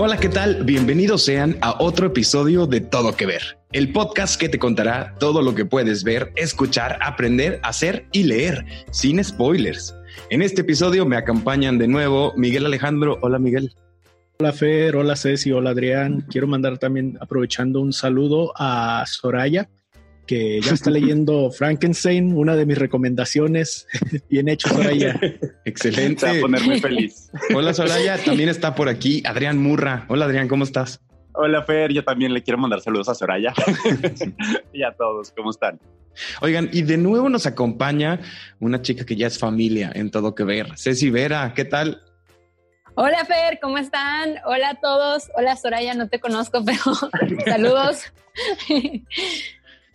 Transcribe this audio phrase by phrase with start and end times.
[0.00, 0.62] Hola, ¿qué tal?
[0.62, 5.42] Bienvenidos sean a otro episodio de Todo que Ver, el podcast que te contará todo
[5.42, 9.96] lo que puedes ver, escuchar, aprender, hacer y leer, sin spoilers.
[10.30, 13.18] En este episodio me acompañan de nuevo Miguel Alejandro.
[13.22, 13.74] Hola, Miguel.
[14.38, 16.24] Hola Fer, hola Ceci, hola Adrián.
[16.30, 19.68] Quiero mandar también, aprovechando un saludo a Soraya,
[20.28, 23.88] que ya está leyendo Frankenstein, una de mis recomendaciones.
[24.30, 25.18] Bien hecho, Soraya.
[25.64, 26.26] Excelente.
[26.26, 27.32] Va a poner muy feliz.
[27.54, 28.22] Hola, Soraya.
[28.22, 30.04] También está por aquí Adrián Murra.
[30.08, 31.00] Hola, Adrián, ¿cómo estás?
[31.32, 31.92] Hola, Fer.
[31.92, 33.54] Yo también le quiero mandar saludos a Soraya
[34.72, 35.32] y a todos.
[35.32, 35.80] ¿Cómo están?
[36.42, 38.20] Oigan, y de nuevo nos acompaña
[38.60, 40.76] una chica que ya es familia en todo que ver.
[40.76, 42.02] Ceci Vera, ¿qué tal?
[42.96, 44.34] Hola Fer, ¿cómo están?
[44.44, 45.30] Hola a todos.
[45.36, 46.82] Hola Soraya, no te conozco, pero
[47.46, 48.12] saludos.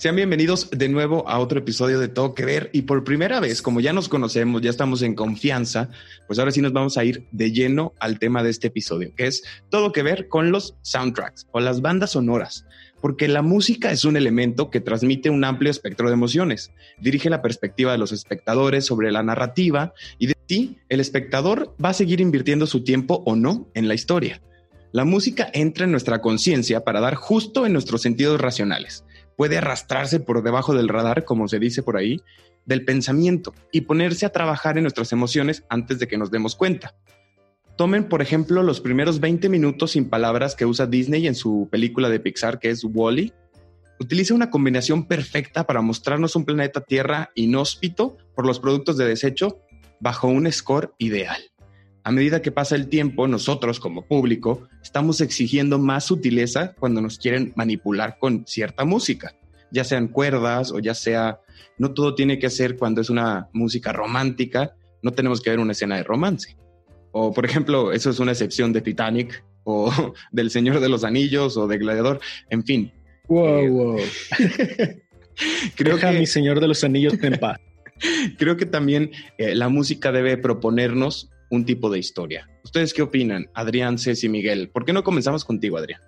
[0.03, 2.69] Sean bienvenidos de nuevo a otro episodio de Todo que Ver.
[2.73, 5.87] Y por primera vez, como ya nos conocemos, ya estamos en confianza,
[6.27, 9.27] pues ahora sí nos vamos a ir de lleno al tema de este episodio, que
[9.27, 12.65] es todo que ver con los soundtracks o las bandas sonoras.
[12.99, 17.41] Porque la música es un elemento que transmite un amplio espectro de emociones, dirige la
[17.41, 22.19] perspectiva de los espectadores sobre la narrativa y de ti, el espectador va a seguir
[22.19, 24.41] invirtiendo su tiempo o no en la historia.
[24.91, 30.19] La música entra en nuestra conciencia para dar justo en nuestros sentidos racionales puede arrastrarse
[30.19, 32.21] por debajo del radar, como se dice por ahí,
[32.65, 36.95] del pensamiento y ponerse a trabajar en nuestras emociones antes de que nos demos cuenta.
[37.75, 42.09] Tomen, por ejemplo, los primeros 20 minutos sin palabras que usa Disney en su película
[42.09, 43.29] de Pixar, que es Wally.
[43.29, 43.33] -E.
[43.99, 49.59] Utiliza una combinación perfecta para mostrarnos un planeta Tierra inhóspito por los productos de desecho
[49.99, 51.52] bajo un score ideal.
[52.05, 57.17] A medida que pasa el tiempo, nosotros como público estamos exigiendo más sutileza cuando nos
[57.17, 59.33] quieren manipular con cierta música,
[59.71, 61.39] ya sean cuerdas o ya sea,
[61.77, 65.71] no todo tiene que ser cuando es una música romántica, no tenemos que ver una
[65.71, 66.57] escena de romance.
[67.13, 69.89] O por ejemplo, eso es una excepción de Titanic o
[70.31, 72.91] del Señor de los Anillos o de Gladiador, en fin.
[73.29, 73.97] Wow, eh, wow.
[75.75, 77.61] creo Deja que mi Señor de los Anillos en paz.
[78.37, 82.49] creo que también eh, la música debe proponernos un tipo de historia.
[82.63, 84.69] ¿Ustedes qué opinan, Adrián, Ceci, Miguel?
[84.69, 86.01] ¿Por qué no comenzamos contigo, Adrián?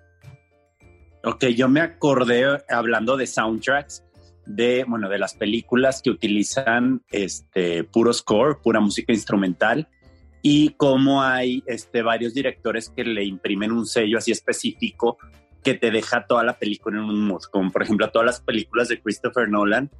[1.22, 4.02] Ok, yo me acordé hablando de soundtracks
[4.44, 9.88] de, bueno, de las películas que utilizan este puro score, pura música instrumental
[10.42, 15.16] y cómo hay este, varios directores que le imprimen un sello así específico
[15.62, 18.88] que te deja toda la película en un mood, como por ejemplo todas las películas
[18.88, 19.90] de Christopher Nolan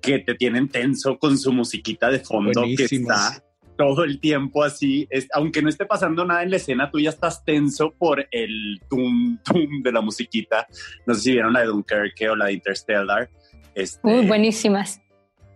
[0.00, 2.88] que te tienen tenso con su musiquita de fondo Buenísimos.
[2.88, 3.44] que está
[3.76, 7.10] todo el tiempo así, es, aunque no esté pasando nada en la escena, tú ya
[7.10, 10.66] estás tenso por el tum tum de la musiquita.
[11.06, 13.28] No sé si vieron la de Dunkerque o la de Interstellar.
[13.74, 15.00] Este, Muy buenísimas.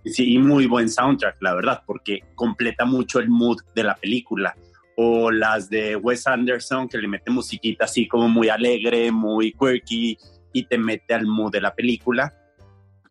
[0.04, 4.56] Sí, y muy buen soundtrack, la verdad, porque completa mucho el mood de la película.
[4.96, 10.18] O las de Wes Anderson, que le mete musiquita así como muy alegre, muy quirky,
[10.52, 12.34] y te mete al mood de la película.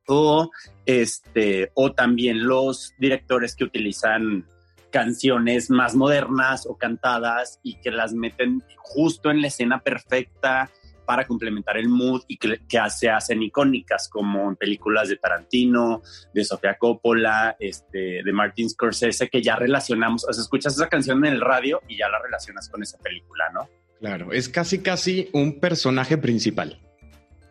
[0.08, 0.50] O,
[0.86, 4.46] este, o también los directores que utilizan
[4.92, 10.70] canciones más modernas o cantadas y que las meten justo en la escena perfecta
[11.08, 16.02] para complementar el mood y que, que se hacen icónicas como en películas de Tarantino,
[16.34, 21.26] de Sofía Coppola, este, de Martin Scorsese, que ya relacionamos, o sea, escuchas esa canción
[21.26, 23.70] en el radio y ya la relacionas con esa película, ¿no?
[24.02, 26.78] Claro, es casi casi un personaje principal.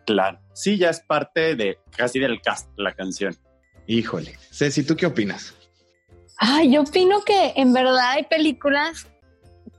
[0.05, 3.35] Claro, sí, ya es parte de casi del cast la canción.
[3.87, 5.56] Híjole, Ceci, ¿tú qué opinas?
[6.37, 9.07] Ay, yo opino que en verdad hay películas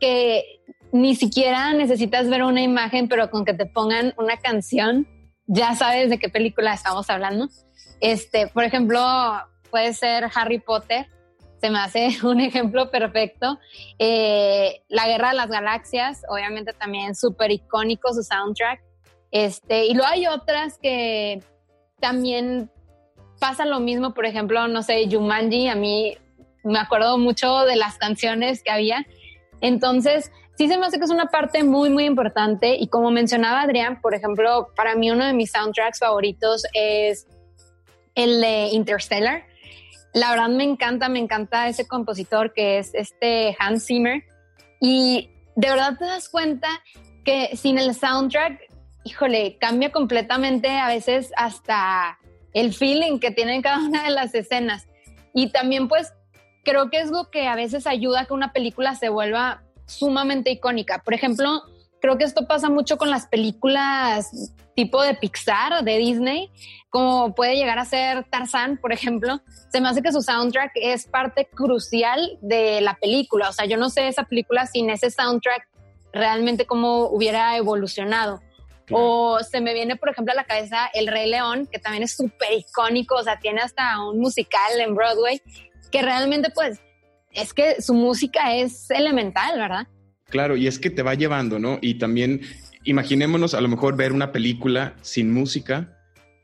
[0.01, 0.45] que
[0.93, 5.07] ni siquiera necesitas ver una imagen, pero con que te pongan una canción,
[5.47, 7.49] ya sabes de qué película estamos hablando.
[8.01, 9.01] Este, por ejemplo,
[9.71, 11.07] puede ser Harry Potter,
[11.61, 13.59] se me hace un ejemplo perfecto.
[13.99, 18.83] Eh, la Guerra de las Galaxias, obviamente también súper icónico su soundtrack.
[19.31, 21.43] Este, y luego hay otras que
[22.01, 22.71] también
[23.39, 26.17] pasa lo mismo, por ejemplo, no sé, Jumanji, a mí
[26.69, 29.07] me acuerdo mucho de las canciones que había.
[29.61, 32.77] Entonces, sí se me hace que es una parte muy, muy importante.
[32.77, 37.27] Y como mencionaba Adrián, por ejemplo, para mí uno de mis soundtracks favoritos es
[38.15, 39.45] el de Interstellar.
[40.13, 44.25] La verdad me encanta, me encanta ese compositor que es este Hans Zimmer.
[44.81, 46.69] Y de verdad te das cuenta
[47.25, 48.61] que sin el soundtrack,
[49.05, 52.19] híjole, cambia completamente a veces hasta
[52.53, 54.89] el feeling que tienen cada una de las escenas.
[55.35, 56.13] Y también pues
[56.69, 60.51] creo que es lo que a veces ayuda a que una película se vuelva sumamente
[60.51, 61.03] icónica.
[61.03, 61.63] Por ejemplo,
[62.01, 64.31] creo que esto pasa mucho con las películas
[64.75, 66.53] tipo de Pixar, de Disney,
[66.89, 69.41] como puede llegar a ser Tarzán, por ejemplo.
[69.73, 73.49] Se me hace que su soundtrack es parte crucial de la película.
[73.49, 75.69] O sea, yo no sé esa película sin ese soundtrack
[76.13, 78.41] realmente cómo hubiera evolucionado.
[78.91, 82.17] O se me viene, por ejemplo, a la cabeza El Rey León, que también es
[82.17, 85.43] súper icónico, o sea, tiene hasta un musical en Broadway,
[85.91, 86.81] que realmente pues
[87.33, 89.87] es que su música es elemental, ¿verdad?
[90.29, 91.79] Claro, y es que te va llevando, ¿no?
[91.81, 92.43] Y también
[92.85, 95.99] imaginémonos a lo mejor ver una película sin música,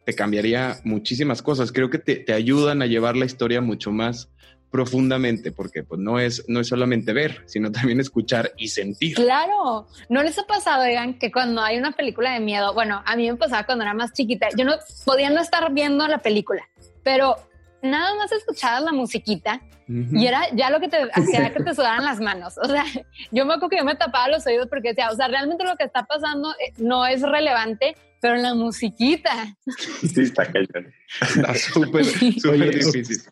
[0.05, 1.73] te cambiaría muchísimas cosas.
[1.73, 4.31] Creo que te, ayudan a llevar la historia mucho más
[4.71, 9.15] profundamente, porque pues no es, no es solamente ver, sino también escuchar y sentir.
[9.15, 13.17] Claro, ¿no les ha pasado, oigan, que cuando hay una película de miedo, bueno, a
[13.17, 14.75] mí me pasaba cuando era más chiquita, yo no
[15.05, 16.69] podía no estar viendo la película,
[17.05, 17.37] pero
[17.85, 22.05] nada más escuchabas la musiquita y era ya lo que te hacía que te sudaran
[22.05, 22.55] las manos.
[22.59, 22.85] O sea,
[23.31, 25.77] yo me acuerdo que yo me tapaba los oídos porque decía, o sea, realmente lo
[25.77, 29.55] que está pasando eh, no es relevante, pero la musiquita.
[30.01, 30.91] Sí, está cayendo.
[31.21, 32.05] Está súper,
[32.41, 33.23] súper difícil.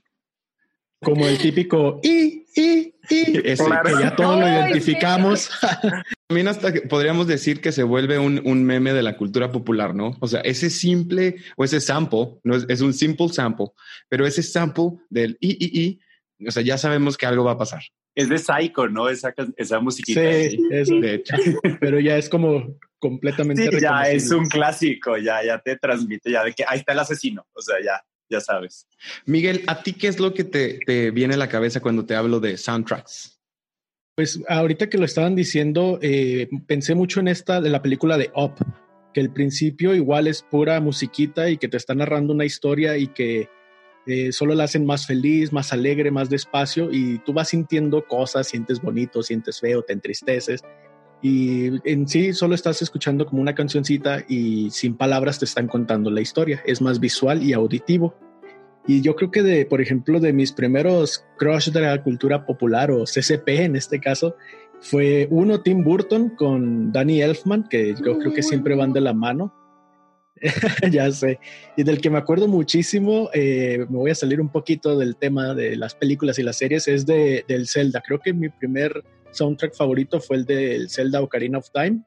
[1.03, 5.51] Como el típico y, y, y, Ese, que ya todos lo identificamos.
[6.29, 10.17] También hasta podríamos decir que se vuelve un, un, meme de la cultura popular, ¿no?
[10.21, 13.67] O sea, ese simple o ese sample, no es, es un simple sample,
[14.09, 16.01] pero ese sample del i, i, i,
[16.47, 17.83] o sea, ya sabemos que algo va a pasar.
[18.15, 19.09] Es de Psycho, ¿no?
[19.09, 20.21] Esa, esa musiquita.
[20.21, 20.95] Sí, eso.
[20.97, 21.35] De hecho.
[21.81, 23.71] Pero ya es como completamente.
[23.71, 26.99] Sí, ya es un clásico, ya, ya te transmite, ya de que ahí está el
[26.99, 27.47] asesino.
[27.55, 28.87] O sea, ya, ya sabes.
[29.27, 32.15] Miguel, ¿a ti qué es lo que te, te viene a la cabeza cuando te
[32.15, 33.39] hablo de soundtracks?
[34.15, 38.31] Pues ahorita que lo estaban diciendo, eh, pensé mucho en esta de la película de
[38.35, 38.55] Up,
[39.15, 43.09] que el principio igual es pura musiquita y que te está narrando una historia y
[43.09, 43.49] que
[44.07, 48.49] eh, solo la hacen más feliz, más alegre, más despacio y tú vas sintiendo cosas,
[48.49, 50.63] sientes bonito, sientes feo, te entristeces
[51.23, 56.11] y en sí solo estás escuchando como una cancioncita y sin palabras te están contando
[56.11, 58.15] la historia, es más visual y auditivo.
[58.89, 62.91] Y yo creo que de, por ejemplo, de mis primeros crush de la cultura popular
[62.91, 64.35] o CCP en este caso,
[64.81, 69.13] fue uno Tim Burton con Danny Elfman, que yo creo que siempre van de la
[69.15, 69.55] mano.
[70.91, 71.39] ya sé.
[71.77, 75.55] Y del que me acuerdo muchísimo, eh, me voy a salir un poquito del tema
[75.55, 78.03] de las películas y las series, es de, del Zelda.
[78.05, 82.03] Creo que mi primer soundtrack favorito fue el del Zelda Ocarina of Time,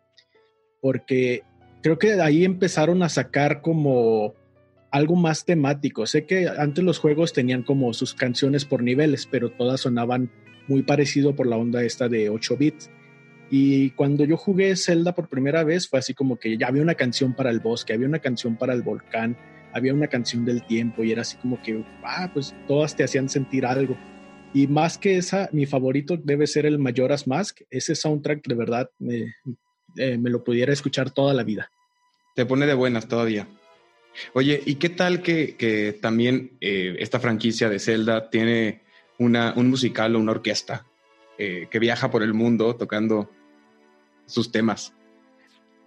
[0.82, 1.44] porque
[1.82, 4.34] creo que ahí empezaron a sacar como
[4.92, 6.06] algo más temático.
[6.06, 10.32] Sé que antes los juegos tenían como sus canciones por niveles, pero todas sonaban
[10.68, 12.90] muy parecido por la onda esta de 8 bits.
[13.52, 16.96] Y cuando yo jugué Zelda por primera vez fue así como que ya había una
[16.96, 19.38] canción para el bosque, había una canción para el volcán,
[19.74, 23.30] había una canción del tiempo y era así como que, ah, pues todas te hacían
[23.30, 23.98] sentir algo.
[24.54, 27.62] Y más que esa, mi favorito debe ser el Majora's Mask.
[27.70, 29.36] Ese soundtrack de verdad me,
[29.98, 31.70] eh, me lo pudiera escuchar toda la vida.
[32.36, 33.48] Te pone de buenas todavía.
[34.34, 38.82] Oye, ¿y qué tal que, que también eh, esta franquicia de Zelda tiene
[39.18, 40.86] una, un musical o una orquesta
[41.38, 43.30] eh, que viaja por el mundo tocando
[44.26, 44.94] sus temas.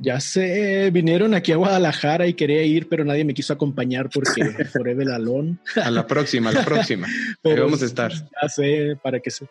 [0.01, 4.43] Ya sé, vinieron aquí a Guadalajara y quería ir, pero nadie me quiso acompañar porque
[4.73, 5.59] Forever Alone.
[5.83, 7.09] A la próxima, a la próxima.
[7.43, 8.13] pero vamos a estar.
[8.13, 9.47] Ya sé, para que se...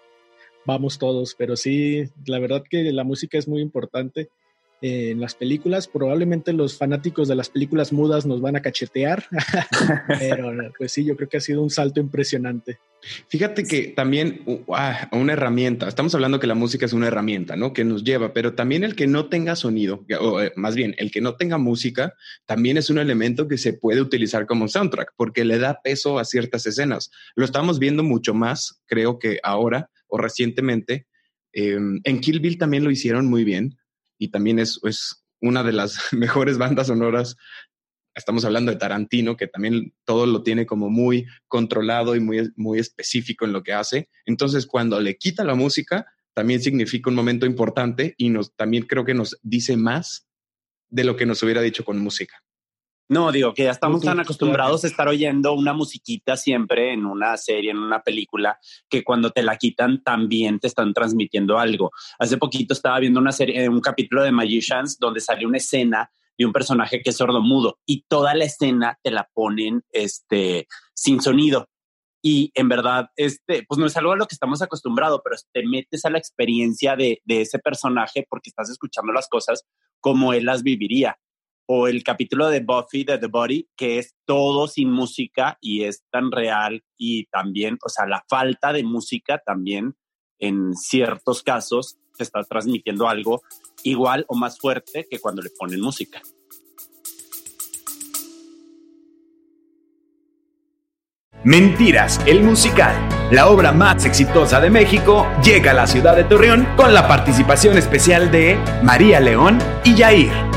[0.66, 4.30] vamos todos, pero sí, la verdad que la música es muy importante
[4.82, 5.88] en las películas.
[5.88, 9.26] Probablemente los fanáticos de las películas mudas nos van a cachetear,
[10.20, 12.80] pero pues sí, yo creo que ha sido un salto impresionante.
[13.28, 14.44] Fíjate que también
[15.12, 17.72] una herramienta, estamos hablando que la música es una herramienta, ¿no?
[17.72, 21.12] Que nos lleva, pero también el que no tenga sonido, o eh, más bien el
[21.12, 22.16] que no tenga música,
[22.46, 26.26] también es un elemento que se puede utilizar como soundtrack, porque le da peso a
[26.26, 27.12] ciertas escenas.
[27.36, 31.06] Lo estamos viendo mucho más, creo que ahora o recientemente.
[31.54, 33.78] Em, en Kill Bill también lo hicieron muy bien
[34.18, 37.36] y también es, es una de las mejores bandas sonoras.
[38.16, 42.80] Estamos hablando de Tarantino, que también todo lo tiene como muy controlado y muy, muy
[42.80, 44.10] específico en lo que hace.
[44.26, 49.06] Entonces, cuando le quita la música, también significa un momento importante y nos, también creo
[49.06, 50.28] que nos dice más
[50.90, 52.44] de lo que nos hubiera dicho con música.
[53.10, 57.38] No, digo que ya estamos tan acostumbrados a estar oyendo una musiquita siempre en una
[57.38, 58.60] serie, en una película,
[58.90, 61.92] que cuando te la quitan también te están transmitiendo algo.
[62.20, 66.46] Hace poquito estaba viendo una serie, un capítulo de Magicians donde salió una escena de
[66.46, 71.70] un personaje que es sordomudo y toda la escena te la ponen este, sin sonido.
[72.22, 75.66] Y en verdad, este, pues no es algo a lo que estamos acostumbrados, pero te
[75.66, 79.64] metes a la experiencia de, de ese personaje porque estás escuchando las cosas
[80.02, 81.18] como él las viviría
[81.68, 86.04] o el capítulo de Buffy de The Body, que es todo sin música y es
[86.10, 89.96] tan real y también, o sea, la falta de música también
[90.40, 93.42] en ciertos casos te está transmitiendo algo
[93.84, 96.22] igual o más fuerte que cuando le ponen música.
[101.44, 102.96] Mentiras, el musical.
[103.32, 107.78] la obra más exitosa de México, llega a la ciudad de Torreón con la participación
[107.78, 110.57] especial de María León y Yair.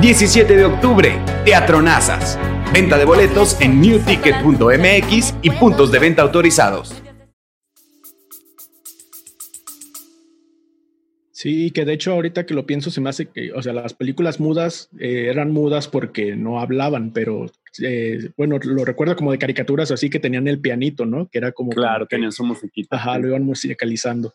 [0.00, 2.38] 17 de octubre, Teatro Nazas.
[2.70, 7.02] Venta de boletos en newticket.mx y puntos de venta autorizados.
[11.32, 13.94] Sí, que de hecho ahorita que lo pienso se me hace que, o sea, las
[13.94, 17.46] películas mudas eh, eran mudas porque no hablaban, pero
[17.82, 21.26] eh, bueno, lo recuerdo como de caricaturas así que tenían el pianito, ¿no?
[21.28, 21.70] Que era como...
[21.70, 22.96] Claro, que, tenían su musiquita.
[22.96, 24.34] Ajá, lo iban musicalizando.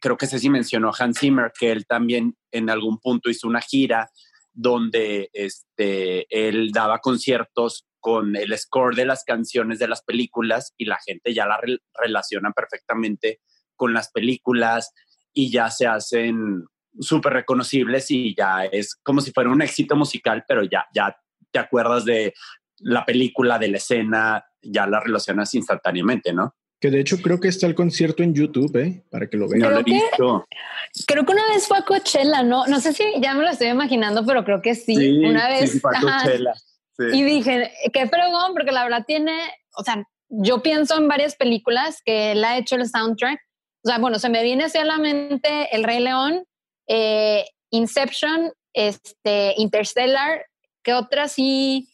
[0.00, 3.60] Creo que sí mencionó a Hans Zimmer, que él también en algún punto hizo una
[3.60, 4.08] gira
[4.52, 10.86] donde este, él daba conciertos con el score de las canciones de las películas y
[10.86, 11.60] la gente ya la
[11.94, 13.40] relaciona perfectamente
[13.76, 14.92] con las películas
[15.32, 16.64] y ya se hacen
[17.00, 21.16] súper reconocibles y ya es como si fuera un éxito musical, pero ya, ya
[21.50, 22.34] te acuerdas de
[22.78, 26.56] la película, de la escena, ya la relacionas instantáneamente, ¿no?
[26.82, 29.02] Que de hecho creo que está el concierto en YouTube, ¿eh?
[29.10, 29.60] Para que lo vean.
[29.60, 30.46] No lo he visto.
[31.06, 32.66] creo que una vez fue a Coachella, ¿no?
[32.66, 35.24] No sé si ya me lo estoy imaginando, pero creo que sí.
[35.24, 35.72] una vez.
[35.72, 36.52] Sí, fue a Coachella.
[37.12, 39.32] Y dije, qué fregón, porque la verdad tiene,
[39.76, 43.40] o sea, yo pienso en varias películas que él ha hecho el soundtrack
[43.84, 46.44] o sea, bueno, se me viene hacia la mente El Rey León,
[46.86, 50.46] eh, Inception, este, Interstellar,
[50.82, 51.88] ¿qué otras sí?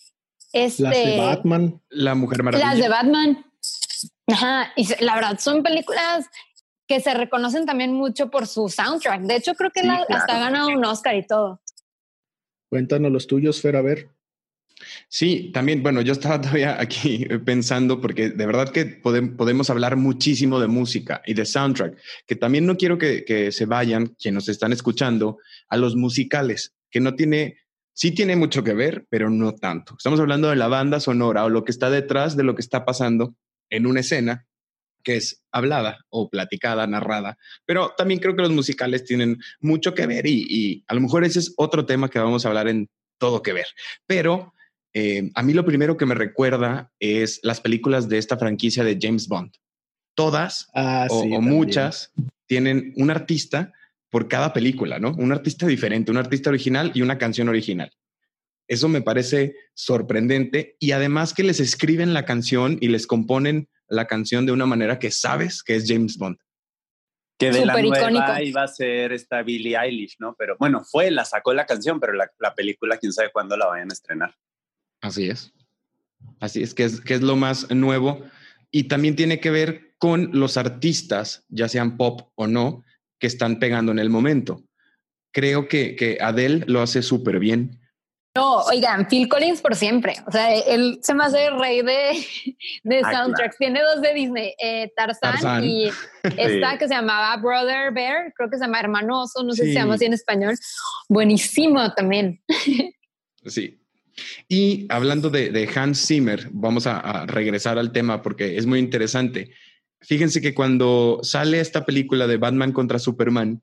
[0.53, 1.81] Este, las de Batman.
[1.89, 2.71] La Mujer Maravilla.
[2.71, 3.45] Las de Batman.
[4.29, 6.27] Ajá, y la verdad son películas
[6.87, 9.23] que se reconocen también mucho por su soundtrack.
[9.23, 11.61] De hecho, creo que hasta ha ganado un Oscar y todo.
[12.69, 14.09] Cuéntanos los tuyos, Fer, a ver.
[15.09, 20.61] Sí, también, bueno, yo estaba todavía aquí pensando porque de verdad que podemos hablar muchísimo
[20.61, 24.73] de música y de soundtrack, que también no quiero que, se vayan, quienes nos están
[24.73, 27.59] escuchando, a los musicales, que no tiene,
[27.93, 29.95] sí tiene mucho que ver, pero no tanto.
[29.97, 32.85] Estamos hablando de la banda sonora o lo que está detrás de lo que está
[32.85, 33.35] pasando
[33.71, 34.47] en una escena
[35.03, 40.07] que es hablada o platicada, narrada, pero también creo que los musicales tienen mucho que
[40.07, 42.89] ver y, y a lo mejor ese es otro tema que vamos a hablar en
[43.19, 43.67] todo que ver,
[44.07, 44.53] pero
[44.95, 48.99] eh, a mí lo primero que me recuerda es las películas de esta franquicia de
[49.01, 49.53] James Bond.
[50.15, 52.13] Todas ah, o, muchas
[52.47, 53.73] tienen un artista
[54.11, 55.13] por cada película, ¿no?
[55.13, 57.93] Un artista diferente, un artista original y una canción original.
[58.69, 64.07] Eso me parece sorprendente y además que les escriben la canción y les componen la
[64.07, 66.37] canción de una manera que sabes que es James Bond.
[67.39, 70.35] Que de la nueva iba a ser esta Billie Eilish, ¿no?
[70.37, 73.67] Pero bueno, fue, la sacó la canción, pero la, la película quién sabe cuándo la
[73.67, 74.35] vayan a estrenar.
[75.01, 75.53] Así es.
[76.41, 78.25] Así es que, es que es lo más nuevo.
[78.71, 82.85] Y también tiene que ver con los artistas, ya sean pop o no,
[83.19, 84.65] que están pegando en el momento.
[85.33, 87.81] Creo que, que Adele lo hace súper bien.
[88.39, 90.15] No, oigan, Phil Collins por siempre.
[90.25, 92.25] O sea, él se me hace rey de,
[92.85, 93.59] de ah, soundtracks.
[93.59, 95.91] Tiene dos de Disney, eh, Tarzán, y
[96.37, 99.81] esta que se llamaba Brother Bear, creo que se llama Hermanoso, no sé si se
[99.81, 100.55] llama así en español.
[101.09, 102.41] Buenísimo también.
[103.47, 103.79] Sí,
[104.49, 109.53] y hablando de, Hans Zimmer, vamos a, regresar al tema porque es muy interesante.
[110.01, 113.63] Fíjense que cuando sale esta película de Batman contra Superman,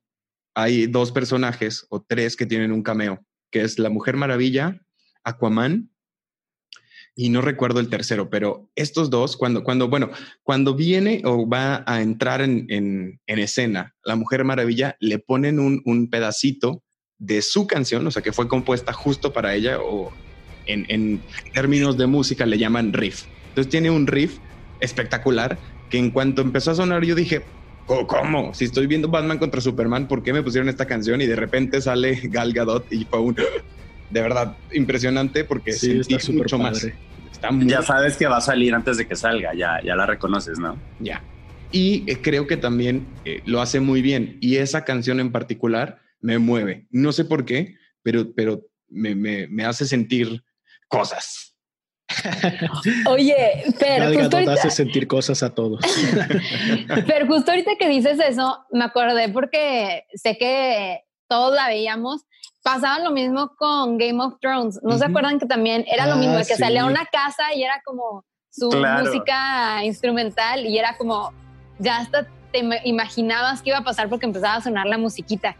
[0.56, 3.24] hay dos personajes o tres que tienen un cameo,
[3.56, 4.82] que es la Mujer Maravilla,
[5.24, 5.90] Aquaman
[7.16, 10.10] y no recuerdo el tercero, pero estos dos, cuando, cuando, bueno,
[10.44, 16.10] cuando viene o va a entrar en, escena la Mujer Maravilla, le ponen un, un,
[16.10, 16.84] pedacito
[17.18, 20.12] de su canción, o sea, que fue compuesta justo para ella o
[20.66, 21.22] en,
[21.54, 23.24] términos de música le llaman riff.
[23.48, 24.40] Entonces tiene un riff
[24.82, 25.58] espectacular
[25.90, 27.42] que en cuanto empezó a sonar yo dije,
[27.86, 28.54] ¿cómo?
[28.54, 31.22] Si estoy viendo Batman contra Superman, ¿por qué me pusieron esta canción?
[31.22, 33.36] Y de repente sale Gal Gadot y fue un...
[34.10, 36.88] De verdad, impresionante porque sí, sentí mucho más.
[37.62, 40.80] ya sabes que va a salir antes de que salga, ya, ya la reconoces, ¿no?
[41.00, 41.24] Ya.
[41.72, 44.38] Y eh, creo que también eh, lo hace muy bien.
[44.42, 46.88] Y esa canción en particular me mueve.
[46.92, 50.44] No sé por qué, pero, pero me, me, me hace sentir
[50.88, 51.55] cosas.
[53.10, 54.54] Oye, pero justo ahorita...
[54.54, 55.82] hace sentir cosas a todos.
[57.08, 62.22] pero justo ahorita que dices eso, me acordé porque sé que todos la veíamos.
[62.64, 64.80] Pasaba lo mismo con Game of Thrones.
[64.84, 66.38] ¿No se acuerdan que también era lo mismo?
[66.38, 71.34] Ah, que salía a una casa y era como su música instrumental y era como,
[71.78, 75.58] ya hasta te imaginabas que iba a pasar porque empezaba a sonar la musiquita.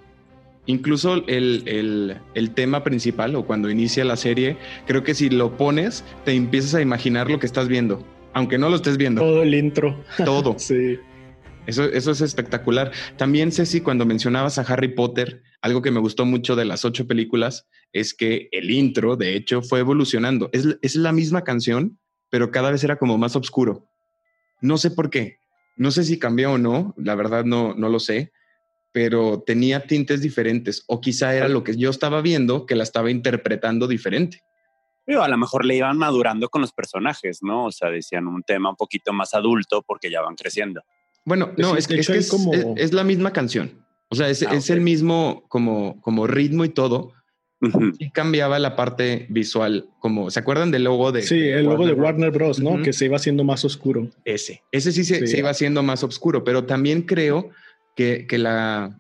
[0.68, 2.20] Incluso el,
[2.56, 4.58] tema principal o cuando inicia la serie,
[4.88, 8.70] creo que si lo pones, te empiezas a imaginar lo que estás viendo, aunque no
[8.70, 9.22] lo estés viendo.
[9.22, 10.04] Todo el intro.
[10.24, 10.56] Todo.
[10.58, 10.98] sí.
[11.68, 12.92] Eso, eso es espectacular.
[13.18, 17.08] También, Ceci, cuando mencionabas a Harry Potter, algo que me gustó mucho de las ocho
[17.08, 20.50] películas es que el intro, de hecho, fue evolucionando.
[20.54, 21.98] Es, es la misma canción,
[22.30, 23.88] pero cada vez era como más oscuro.
[24.62, 25.38] No sé por qué,
[25.78, 28.32] No sé si cambió o no, la verdad no, no lo sé,
[28.96, 33.12] pero tenía tintes diferentes o quizá era lo que yo estaba viendo que la estaba
[33.12, 34.42] interpretando diferente.
[35.04, 37.66] Pero a lo mejor le iban madurando con los personajes, ¿no?
[37.66, 40.82] O sea, decían un tema un poquito más adulto porque ya van creciendo.
[41.26, 42.54] Bueno, no, es, que, es, como...
[42.78, 43.86] es, la misma canción.
[44.08, 47.12] O sea, es, ah, el mismo como, como ritmo y todo,
[48.00, 51.22] y cambiaba la parte visual, como, ¿se acuerdan del logo de...
[51.24, 52.82] Sí, el logo de Warner Bros., ¿no?
[52.82, 54.10] Que se iba haciendo más oscuro.
[54.24, 57.50] Ese, ese sí se, iba haciendo más oscuro, pero también creo
[57.96, 59.00] que, que, la,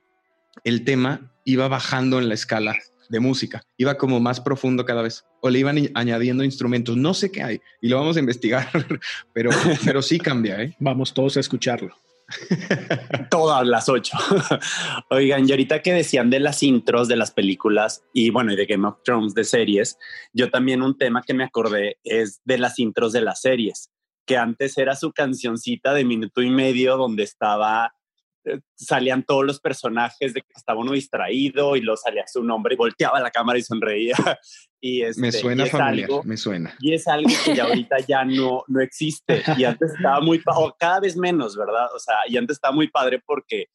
[0.63, 2.75] el tema iba bajando en la escala
[3.09, 7.31] de música, iba como más profundo cada vez, o le iban añadiendo instrumentos, no sé
[7.31, 8.67] qué hay, y lo vamos a investigar,
[9.33, 9.51] pero,
[9.83, 10.75] pero sí cambia, ¿eh?
[10.79, 11.95] Vamos todos a escucharlo.
[13.29, 14.17] Todas las ocho.
[15.09, 18.65] Oigan, y ahorita que decían de las intros de las películas y bueno, y de
[18.65, 19.97] Game of Thrones de series,
[20.33, 23.91] yo también un tema que me acordé es de las intros de las series,
[24.25, 27.93] que antes era su cancioncita de minuto y medio donde estaba
[28.75, 32.77] salían todos los personajes de que estaba uno distraído y lo salía su nombre y
[32.77, 34.15] volteaba la cámara y sonreía.
[34.81, 36.75] Y este, me suena familiar, me suena.
[36.79, 39.41] Y es algo que ya ahorita ya no, no existe.
[39.57, 41.87] Y antes estaba muy, o cada vez menos, ¿verdad?
[41.95, 43.65] O sea, y antes estaba muy padre porque,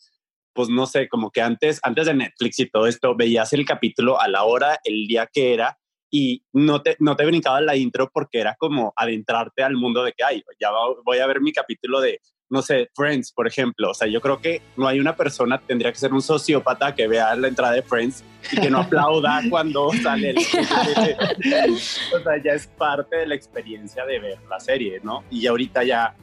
[0.52, 4.20] pues no sé, como que antes, antes de Netflix y todo esto, veías el capítulo
[4.20, 5.80] a la hora, el día que era,
[6.12, 10.12] y no te, no te brincaba la intro porque era como adentrarte al mundo de
[10.12, 10.70] que, ay, ya
[11.04, 13.90] voy a ver mi capítulo de no sé, Friends, por ejemplo.
[13.90, 17.06] O sea, yo creo que no hay una persona, tendría que ser un sociópata que
[17.06, 20.36] vea la entrada de Friends y que no aplauda cuando sale el...
[21.74, 25.24] o sea, ya es parte de la experiencia de ver la serie, ¿no?
[25.30, 26.16] Y ahorita ya,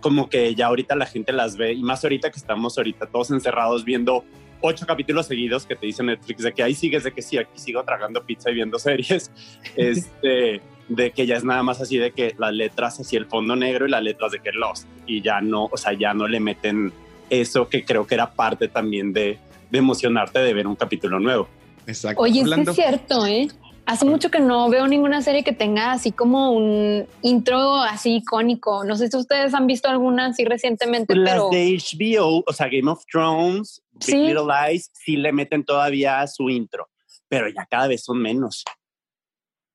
[0.00, 3.30] como que ya ahorita la gente las ve, y más ahorita que estamos ahorita todos
[3.30, 4.24] encerrados viendo
[4.62, 7.58] ocho capítulos seguidos que te dice Netflix de que ahí sigues, de que sí, aquí
[7.58, 9.30] sigo tragando pizza y viendo series.
[9.76, 10.60] Este
[10.90, 13.86] de que ya es nada más así de que las letras así el fondo negro
[13.86, 16.92] y las letras de que Lost y ya no, o sea, ya no le meten
[17.30, 19.38] eso que creo que era parte también de,
[19.70, 21.48] de emocionarte de ver un capítulo nuevo.
[21.86, 22.22] Exacto.
[22.22, 23.48] Oye, es cierto, ¿eh?
[23.86, 28.84] Hace mucho que no veo ninguna serie que tenga así como un intro así icónico.
[28.84, 31.44] No sé si ustedes han visto alguna así recientemente, pues pero...
[31.44, 36.26] Las de HBO, o sea, Game of Thrones, Big Little Lies, sí le meten todavía
[36.26, 36.88] su intro,
[37.28, 38.64] pero ya cada vez son menos.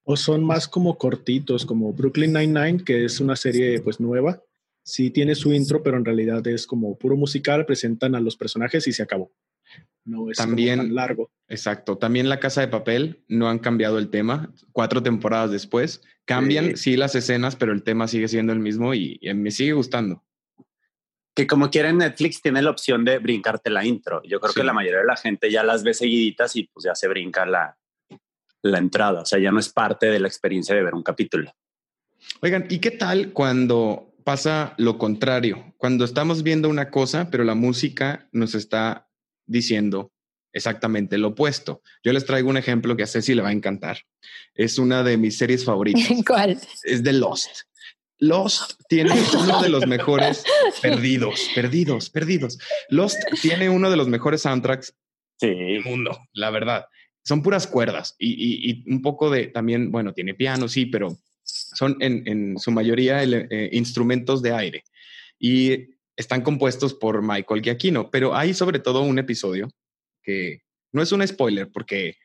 [0.06, 4.42] O son más como cortitos, como Brooklyn Nine-Nine, que es una serie pues nueva.
[4.84, 8.88] Sí tiene su intro, pero en realidad es como puro musical, presentan a los personajes
[8.88, 9.32] y se acabó.
[10.06, 11.32] No es También, tan largo.
[11.48, 11.98] Exacto.
[11.98, 14.54] También La Casa de Papel no han cambiado el tema.
[14.72, 19.20] Cuatro temporadas después cambian, sí, las escenas, pero el tema sigue siendo el mismo y,
[19.34, 20.24] me sigue gustando.
[21.34, 24.22] Que como quieren Netflix tiene la opción de brincarte la intro.
[24.24, 26.96] Yo creo que la mayoría de la gente ya las ve seguiditas y pues ya
[26.96, 27.78] se brinca la,
[28.66, 31.54] la entrada, o sea, ya no es parte de la experiencia de ver un capítulo.
[32.42, 35.74] Oigan, ¿y qué tal cuando pasa lo contrario?
[35.78, 39.08] Cuando estamos viendo una cosa, pero la música nos está
[39.46, 40.12] diciendo
[40.52, 41.82] exactamente lo opuesto.
[42.04, 44.00] Yo les traigo un ejemplo que a Ceci le va a encantar.
[44.56, 46.08] Es una de mis series favoritas.
[46.28, 46.60] ¿Cuál?
[46.84, 47.62] Es de Lost.
[48.18, 50.44] Lost tiene uno de los mejores
[50.82, 52.58] perdidos, perdidos, perdidos.
[52.90, 54.96] Lost tiene uno de los mejores soundtracks
[55.40, 56.86] del mundo, la verdad
[57.26, 62.58] son puras cuerdas y, un poco de también, bueno, tiene piano, sí, pero son en,
[62.60, 64.84] su mayoría eh, instrumentos de aire
[65.40, 69.68] y están compuestos por Michael Giacchino, pero hay sobre todo un episodio
[70.24, 70.62] que
[70.92, 72.16] no es un spoiler porque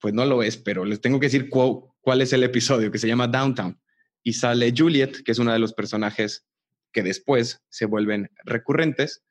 [0.00, 3.06] pues no lo es, pero les tengo que decir cuál es el episodio que se
[3.06, 3.78] llama Downtown
[4.22, 6.44] y sale Juliet, que es una de los personajes
[6.92, 9.22] que después se vuelven recurrentes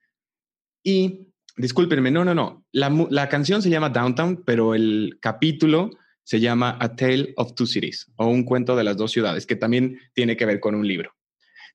[0.84, 1.29] y
[1.60, 2.66] discúlpenme, no, no, no.
[2.72, 5.92] La, canción se llama Downtown, pero el capítulo
[6.24, 9.56] se llama A Tale of Two Cities o Un cuento de las dos ciudades, que
[9.56, 11.14] también tiene que ver con un libro.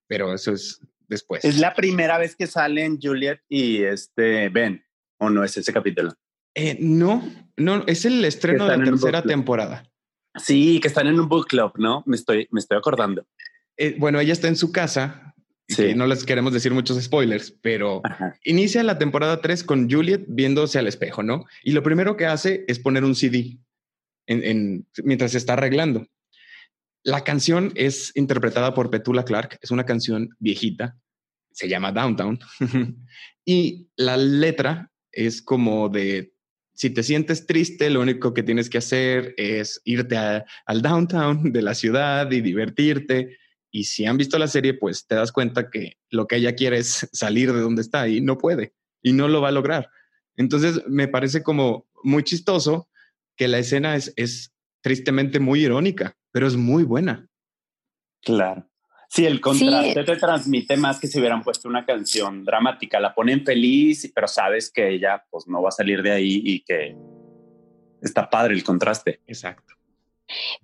[0.07, 1.45] Pero eso es después.
[1.45, 4.85] Es la primera vez que salen Juliet y este Ben,
[5.19, 6.13] o no es ese capítulo.
[6.55, 7.23] Eh, no,
[7.57, 9.91] no, es el estreno de la tercera temporada.
[10.37, 12.03] Sí, que están en un book club, ¿no?
[12.07, 13.27] Me estoy, me estoy acordando.
[13.77, 15.34] Eh, bueno, ella está en su casa
[15.69, 15.95] Sí.
[15.95, 18.03] no les queremos decir muchos spoilers, pero
[18.45, 21.47] inicia la temporada 3 con Juliet viéndose al espejo, ¿no?
[21.63, 23.59] Y lo primero que hace es poner un CD
[24.27, 26.07] en, mientras se está arreglando.
[27.03, 30.99] La canción es interpretada por Petula Clark, es una canción viejita,
[31.51, 32.41] se llama Downtown,
[33.45, 36.35] y la letra es como de,
[36.75, 41.63] si te sientes triste, lo único que tienes que hacer es irte al downtown de
[41.63, 43.39] la ciudad y divertirte
[43.75, 46.79] y si han visto la serie, pues te das cuenta que lo que ella quiere
[46.79, 49.91] es salir de donde está y no puede y no lo va a lograr.
[50.37, 52.89] Entonces me parece como muy chistoso
[53.37, 57.27] que la escena es, es tristemente muy irónica, pero es muy buena.
[58.23, 58.71] Claro.
[59.09, 63.01] Sí, el contraste te transmite más que si hubieran puesto una canción dramática.
[63.01, 66.63] La ponen feliz, pero sabes que ella pues no va a salir de ahí y
[66.63, 66.97] que
[68.01, 69.21] está padre el contraste.
[69.27, 69.75] Exacto.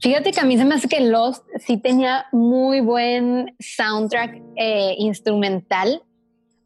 [0.01, 4.95] Fíjate que a mí se me hace que Lost sí tenía muy buen soundtrack eh,
[4.99, 6.03] instrumental,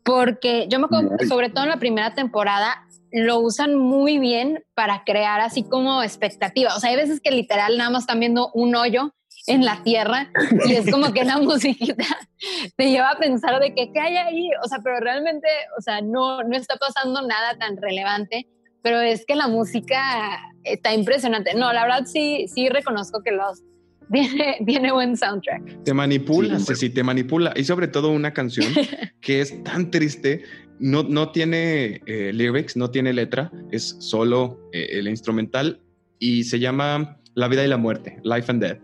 [0.04, 5.04] porque yo me acuerdo, sobre todo en la primera temporada, lo usan muy bien para
[5.04, 6.74] crear así como expectativa.
[6.74, 9.14] O sea, hay veces que literal nada más están viendo un hoyo
[9.46, 10.30] en la tierra
[10.66, 12.04] y es como que la musiquita
[12.76, 16.00] te lleva a pensar de que qué hay ahí, o sea, pero realmente, o sea,
[16.00, 18.48] no, no está pasando nada tan relevante,
[18.84, 21.54] pero es que la música está impresionante.
[21.54, 23.62] No, la verdad sí, sí reconozco que los
[24.12, 25.84] tiene, tiene buen soundtrack.
[25.84, 27.54] Te manipula, sí, sí, te manipula.
[27.56, 28.70] Y sobre todo una canción
[29.22, 30.44] que es tan triste,
[30.78, 35.80] no, no tiene eh, lyrics, no tiene letra, es solo eh, el instrumental
[36.18, 38.80] y se llama La vida y la muerte, Life and Death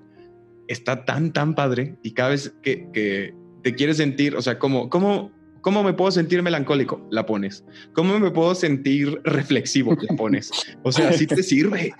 [0.67, 3.35] está tan, tan padre y cada vez que, que
[3.65, 7.07] te quieres sentir, o sea, como, ¿cómo, ¿cómo me puedo sentir melancólico?
[7.11, 7.65] La pones.
[7.93, 9.97] ¿Cómo me puedo sentir reflexivo?
[10.01, 10.51] La pones.
[10.83, 11.95] O sea, así te sirve.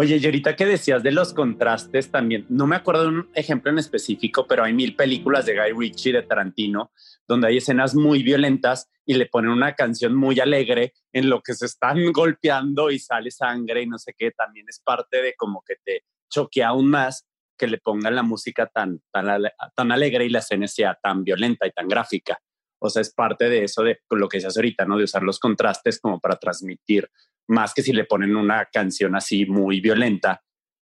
[0.00, 3.72] Oye, y ahorita que decías de los contrastes también, no me acuerdo de un ejemplo
[3.72, 6.92] en específico, pero hay mil películas de Guy Ritchie, de Tarantino,
[7.26, 11.54] donde hay escenas muy violentas y le ponen una canción muy alegre en lo que
[11.54, 15.64] se están golpeando y sale sangre y no sé qué, también es parte de como
[15.66, 17.26] que te choque aún más
[17.58, 19.42] que le pongan la música tan, tan,
[19.74, 22.38] tan alegre y la escena sea tan violenta y tan gráfica.
[22.80, 24.96] O sea, es parte de eso, de lo que se hace ahorita, ¿no?
[24.96, 27.10] De usar los contrastes como para transmitir,
[27.48, 30.42] más que si le ponen una canción así muy violenta,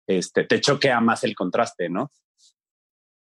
[0.08, 2.12] este, te choquea más el contraste, ¿no?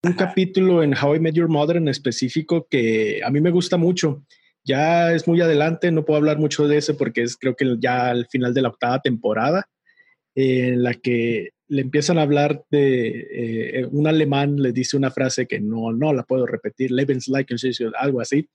[0.03, 3.77] Un capítulo en How I Met Your Mother en específico que a mí me gusta
[3.77, 4.25] mucho.
[4.65, 8.11] Ya es muy adelante, no puedo hablar mucho de ese porque es creo que ya
[8.11, 9.69] al final de la octava temporada,
[10.35, 15.47] en la que le empiezan a hablar de eh, un alemán, le dice una frase
[15.47, 17.49] que no, no la puedo repetir, Lebenslike,
[17.99, 18.49] algo así,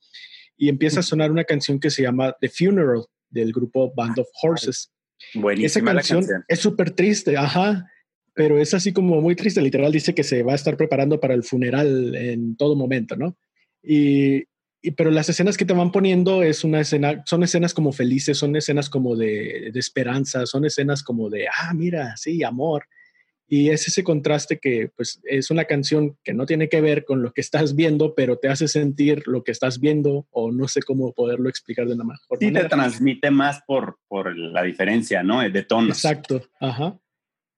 [0.56, 4.28] y empieza a sonar una canción que se llama The Funeral del grupo Band of
[4.42, 4.92] Horses.
[5.34, 7.86] Buenísima Esa canción, es súper triste, ajá,
[8.34, 11.34] pero es así como muy triste, literal dice que se va a estar preparando para
[11.34, 13.36] el funeral en todo momento, ¿no?
[13.82, 14.44] Y,
[14.96, 18.56] pero las escenas que te van poniendo es una escena, son escenas como felices, son
[18.56, 22.86] escenas como de, de esperanza, son escenas como de, ah, mira, sí, amor.
[23.54, 27.20] Y es ese contraste que pues es una canción que no tiene que ver con
[27.20, 30.80] lo que estás viendo, pero te hace sentir lo que estás viendo o no sé
[30.80, 32.62] cómo poderlo explicar de una mejor sí, manera.
[32.62, 35.42] te transmite más por, por la diferencia, ¿no?
[35.46, 35.98] De tonos.
[35.98, 36.98] Exacto, ajá.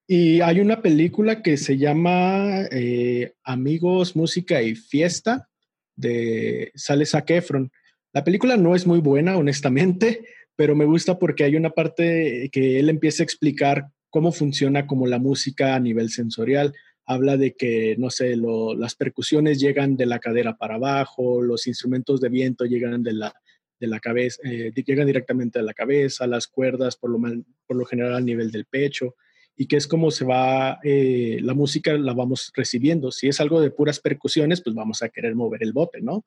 [0.08, 5.48] Y hay una película que se llama eh, Amigos, Música y Fiesta
[5.94, 7.70] de sale Zac Efron.
[8.12, 10.26] La película no es muy buena, honestamente,
[10.56, 15.08] pero me gusta porque hay una parte que él empieza a explicar cómo funciona como
[15.08, 16.72] la música a nivel sensorial.
[17.04, 22.20] Habla de que, no sé, las percusiones llegan de la cadera para abajo, los instrumentos
[22.20, 23.34] de viento llegan de la,
[23.80, 27.18] de la cabeza, eh, llegan directamente a la cabeza, las cuerdas por lo,
[27.66, 29.16] por lo general a nivel del pecho,
[29.56, 33.10] y que es como se va, eh, la música la vamos recibiendo.
[33.10, 36.24] Si es algo de puras percusiones, pues vamos a querer mover el bote, ¿no?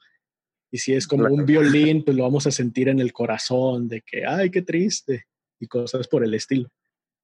[0.69, 4.01] Y si es como un violín, pues lo vamos a sentir en el corazón, de
[4.01, 6.69] que, ay, qué triste, y cosas por el estilo.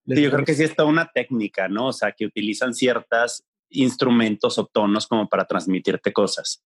[0.05, 1.87] Sí, yo creo que sí es toda una técnica, ¿no?
[1.87, 6.63] O sea, que utilizan ciertos instrumentos o tonos como para transmitirte cosas.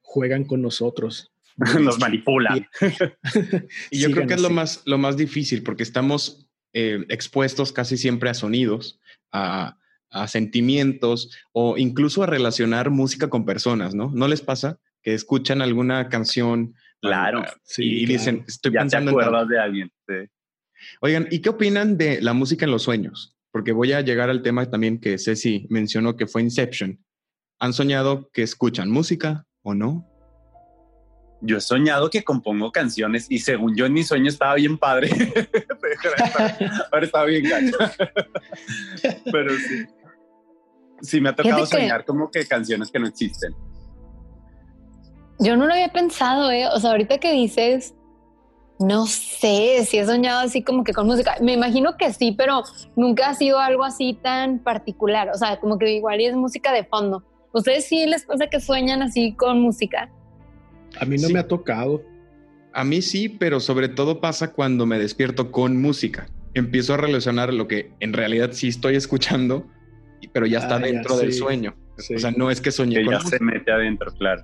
[0.00, 1.32] Juegan con nosotros.
[1.80, 2.66] Nos manipulan.
[3.90, 7.96] y yo creo que es lo más, lo más difícil porque estamos eh, expuestos casi
[7.96, 9.00] siempre a sonidos,
[9.32, 9.76] a,
[10.10, 14.10] a, sentimientos o incluso a relacionar música con personas, ¿no?
[14.14, 16.74] ¿No les pasa que escuchan alguna canción?
[17.02, 17.44] Claro.
[17.64, 19.92] sí, y dicen, estoy ya pensando te acuerdas de alguien.
[20.06, 20.14] Sí.
[21.00, 23.36] Oigan, ¿y qué opinan de la música en los sueños?
[23.50, 26.98] Porque voy a llegar al tema también que Ceci mencionó que fue Inception.
[27.58, 30.08] ¿Han soñado que escuchan música o no?
[31.42, 35.10] Yo he soñado que compongo canciones y según yo en mi sueño estaba bien padre.
[36.92, 37.76] Ahora estaba bien gacho.
[39.30, 39.86] Pero sí.
[41.02, 43.52] Sí, me ha tocado soñar como que canciones que no existen.
[45.40, 46.68] Yo no lo había pensado, ¿eh?
[46.68, 47.94] O sea, ahorita que dices,
[48.82, 51.36] no sé si he soñado así como que con música.
[51.40, 52.62] Me imagino que sí, pero
[52.96, 55.30] nunca ha sido algo así tan particular.
[55.34, 57.22] O sea, como que igual es música de fondo.
[57.52, 60.10] ¿Ustedes sí les pasa que sueñan así con música?
[61.00, 61.32] A mí no Sí.
[61.32, 62.02] me ha tocado.
[62.74, 66.26] A mí sí, pero sobre todo pasa cuando me despierto con música.
[66.54, 69.66] Empiezo a relacionar lo que en realidad sí estoy escuchando,
[70.32, 71.38] pero ya está Ah, ya, dentro del sí.
[71.38, 71.74] sueño.
[71.98, 72.14] Sí.
[72.14, 73.38] O sea, no es que soñé Que con ya música.
[73.38, 74.42] se mete adentro, claro.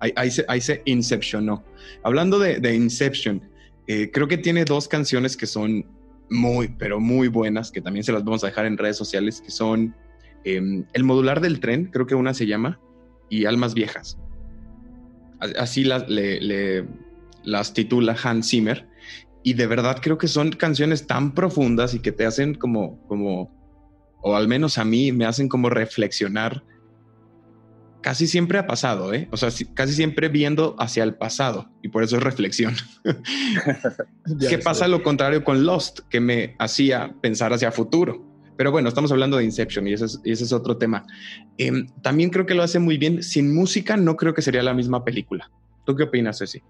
[0.00, 1.62] Ahí, ahí se, ahí se incepcionó.
[2.02, 3.42] Hablando de, de Inception,
[3.92, 5.84] eh, creo que tiene dos canciones que son
[6.30, 9.50] muy, pero muy buenas, que también se las vamos a dejar en redes sociales, que
[9.50, 9.96] son
[10.44, 12.78] em, El modular del tren, creo que una se llama,
[13.28, 14.16] y Almas Viejas.
[15.40, 16.04] Así las,
[17.42, 18.86] las titula Hans Zimmer.
[19.42, 23.50] Y de verdad creo que son canciones tan profundas y que te hacen como, como,
[24.22, 26.62] o al menos a mí me hacen como reflexionar.
[28.02, 29.28] Casi siempre ha pasado, ¿eh?
[29.30, 32.74] O sea, casi siempre viendo hacia el pasado y por eso es reflexión.
[34.48, 38.24] ¿Qué pasa lo contrario con Lost, que me hacía pensar hacia futuro?
[38.56, 41.06] Pero bueno, estamos hablando de Inception y ese es, otro tema.
[41.56, 43.22] Em, también creo que lo hace muy bien.
[43.22, 45.50] Sin música no creo que sería la misma película.
[45.86, 46.62] ¿Tú qué opinas, Ceci?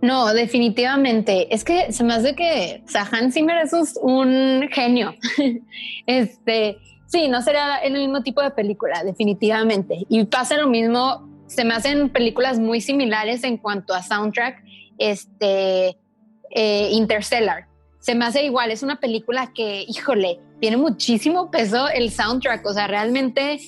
[0.00, 1.54] No, definitivamente.
[1.54, 5.14] Es que se me hace que o sea, Hans Zimmer es un genio.
[6.06, 6.78] este,
[7.14, 10.04] sí, no sería el mismo tipo de película, definitivamente.
[10.08, 14.64] Y pasa lo mismo, se me hacen películas muy similares en cuanto a soundtrack,
[14.98, 15.96] este,
[16.50, 17.68] eh, Interstellar.
[18.00, 22.72] Se me hace igual, es una película que, híjole, tiene muchísimo peso el soundtrack, o
[22.72, 23.60] sea, realmente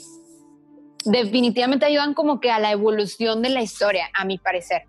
[1.05, 4.83] definitivamente ayudan como que a la evolución de la historia, a mi parecer.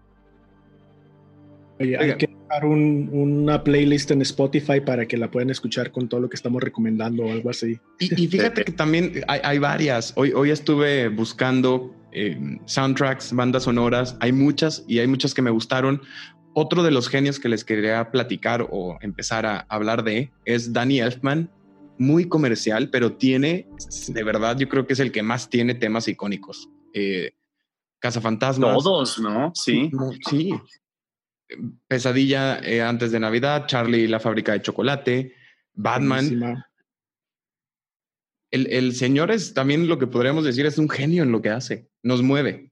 [1.79, 6.21] Oye, hay que dejar una playlist en Spotify para que la puedan escuchar con todo
[6.21, 7.79] lo que estamos recomendando o algo así.
[7.99, 10.13] Y, fíjate que también hay, varias.
[10.15, 14.17] Hoy, hoy estuve buscando eh, soundtracks, bandas sonoras.
[14.19, 16.01] Hay muchas y hay muchas que me gustaron.
[16.53, 20.99] Otro de los genios que les quería platicar o empezar a hablar de es Danny
[20.99, 21.51] Elfman
[21.99, 23.67] muy comercial, pero tiene,
[24.07, 26.69] de verdad, yo creo que es el que más tiene temas icónicos.
[26.93, 27.31] Eh,
[27.99, 28.83] Fantasmas.
[28.83, 29.51] Todos, ¿no?
[29.53, 29.91] Sí.
[30.29, 30.53] Sí.
[31.87, 35.33] Pesadilla eh, antes de Navidad, Charlie y la fábrica de chocolate,
[35.73, 36.63] Batman.
[38.51, 41.49] El, el, señor es también lo que podríamos decir, es un genio en lo que
[41.49, 42.71] hace, nos mueve.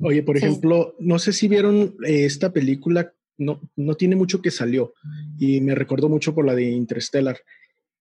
[0.00, 4.50] Oye, por ejemplo, no sé si vieron eh, esta película no, no tiene mucho que
[4.50, 4.94] salió
[5.38, 7.38] y me recordó mucho por la de Interstellar.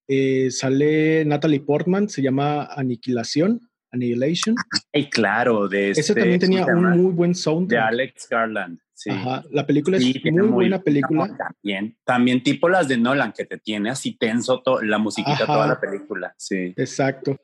[0.07, 4.55] Eh, sale Natalie Portman, se llama Aniquilación, Annihilation.
[4.93, 7.69] Ay, claro, de Ese este, también tenía un muy buen sound.
[7.69, 8.79] De Alex Garland.
[8.93, 9.11] Sí.
[9.51, 11.27] la película es muy, buena película.
[11.37, 15.79] También, también tipo las de Nolan, que te tiene así tenso la musiquita toda la
[15.79, 16.33] película.
[16.37, 16.73] Sí.
[16.77, 17.37] Exacto.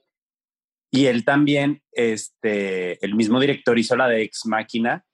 [0.92, 5.06] Y él también, este, el mismo director hizo la de Ex Máquina,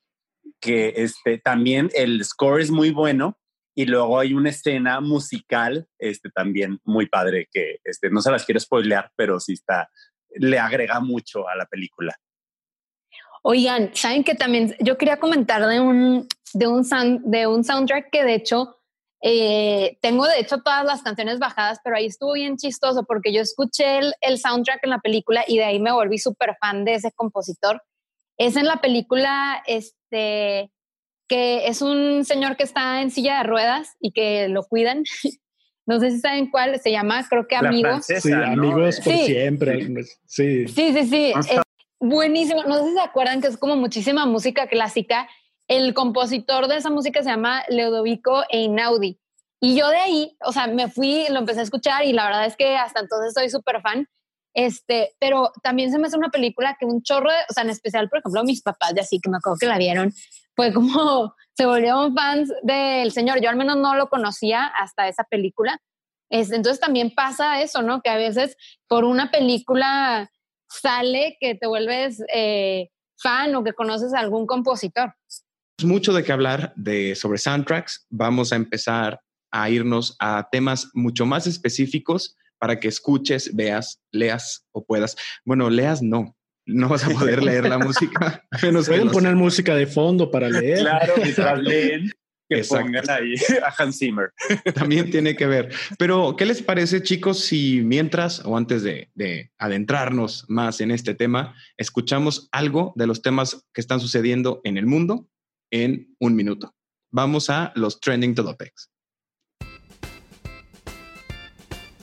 [0.60, 3.38] que este, también el score es muy bueno
[3.76, 8.44] y luego hay una escena musical este, también muy padre que este, no se las
[8.44, 9.92] quiero spoilear, pero sí está,
[10.36, 12.16] le agrega mucho a la película.
[13.44, 16.86] Oigan, saben que también yo quería comentar de un, de un,
[17.24, 18.78] de un soundtrack que de hecho
[19.22, 23.42] eh, tengo de hecho todas las canciones bajadas, pero ahí estuvo bien chistoso porque yo
[23.42, 26.96] escuché el, el soundtrack en la película y de ahí me volví súper fan de
[26.96, 27.82] ese compositor.
[28.38, 30.72] Es en la película, este,
[31.28, 35.04] que es un señor que está en silla de ruedas y que lo cuidan.
[35.88, 38.06] No sé si saben cuál, se llama, creo que Amigos.
[38.06, 39.88] sí, Amigos por siempre.
[40.26, 41.06] Sí, sí, sí.
[41.06, 41.34] sí.
[41.34, 41.62] Es
[42.00, 42.64] buenísimo.
[42.64, 45.30] No sé si se acuerdan que es como muchísima música clásica.
[45.68, 49.20] El compositor de esa música se llama Leodovico Einaudi.
[49.62, 52.46] Y yo de ahí, o sea, me fui, lo empecé a escuchar y la verdad
[52.46, 54.08] es que hasta entonces soy súper fan.
[54.54, 58.10] Este, pero también se me hace una película que un chorro, o sea, en especial,
[58.10, 60.14] por ejemplo, mis papás de así, que me acuerdo que la vieron,
[60.58, 63.40] fue como se volvieron fans del señor.
[63.42, 65.80] Yo al menos no lo conocía hasta esa película.
[66.30, 68.02] Es, entonces también pasa eso, ¿no?
[68.02, 68.58] Que a veces
[68.90, 70.30] por una película
[70.70, 75.14] sale que te vuelves eh, fan o que conoces a algún compositor.
[75.84, 78.06] Mucho de qué hablar de, sobre soundtracks.
[78.10, 84.68] Vamos a empezar a irnos a temas mucho más específicos para que escuches, veas, leas
[84.72, 85.16] o puedas.
[85.46, 86.37] Bueno, leas no.
[86.68, 88.46] No vas a poder leer la música.
[88.62, 90.80] Menos Pueden poner música de fondo para leer.
[90.80, 92.12] Claro, mientras leen,
[92.50, 93.34] que pongan ahí
[93.66, 94.32] a Hans Zimmer.
[94.74, 95.70] También tiene que ver.
[95.98, 101.14] Pero, ¿qué les parece, chicos, si mientras o antes de, de, adentrarnos más en este
[101.14, 105.28] tema, escuchamos algo de los temas que están sucediendo en el mundo
[105.72, 106.74] en un minuto?
[107.12, 108.92] Vamos a los trending topics.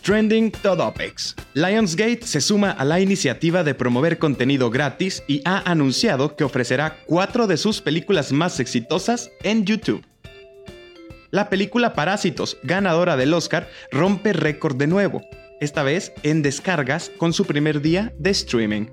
[0.04, 1.34] Trending Todopex.
[1.54, 6.98] Lionsgate se suma a la iniciativa de promover contenido gratis y ha anunciado que ofrecerá
[7.06, 10.04] cuatro de sus películas más exitosas en YouTube.
[11.30, 15.22] La película Parásitos, ganadora del Oscar, rompe récord de nuevo,
[15.62, 18.88] esta vez en descargas con su primer día de streaming.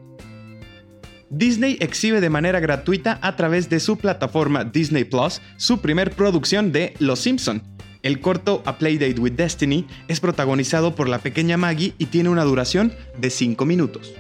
[1.30, 6.71] Disney exhibe de manera gratuita a través de su plataforma Disney Plus su primer producción
[6.71, 7.63] de Los Simpson,
[8.03, 12.43] el corto A Playdate with Destiny es protagonizado por la pequeña Maggie y tiene una
[12.43, 14.13] duración de 5 minutos.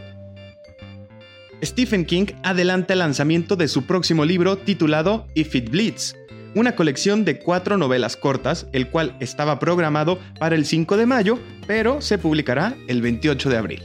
[1.63, 6.15] Stephen King adelanta el lanzamiento de su próximo libro titulado If It Bleeds,
[6.55, 11.39] una colección de cuatro novelas cortas, el cual estaba programado para el 5 de mayo,
[11.67, 13.83] pero se publicará el 28 de abril.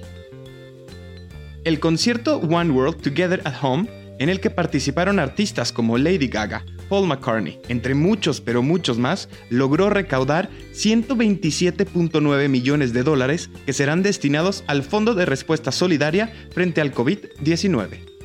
[1.65, 3.89] el concierto One World Together at Home,
[4.21, 9.29] en el que participaron artistas como Lady Gaga, Paul McCartney, entre muchos pero muchos más,
[9.51, 16.81] logró recaudar 127.9 millones de dólares que serán destinados al Fondo de Respuesta Solidaria frente
[16.81, 18.17] al COVID-19.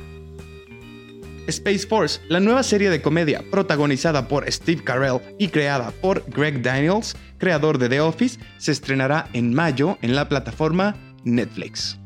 [1.46, 6.62] Space Force, la nueva serie de comedia protagonizada por Steve Carell y creada por Greg
[6.62, 12.01] Daniels, creador de The Office, se estrenará en mayo en la plataforma Netflix.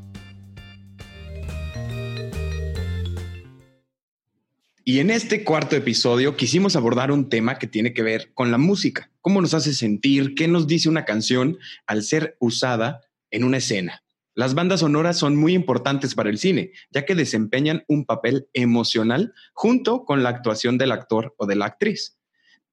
[4.89, 8.57] Y en este cuarto episodio quisimos abordar un tema que tiene que ver con la
[8.57, 13.01] música, cómo nos hace sentir, qué nos dice una canción al ser usada
[13.33, 14.05] en una escena.
[14.37, 19.35] Las bandas sonoras son muy importantes para el cine, ya que desempeñan un papel emocional
[19.55, 22.17] junto con la actuación del actor o de la actriz.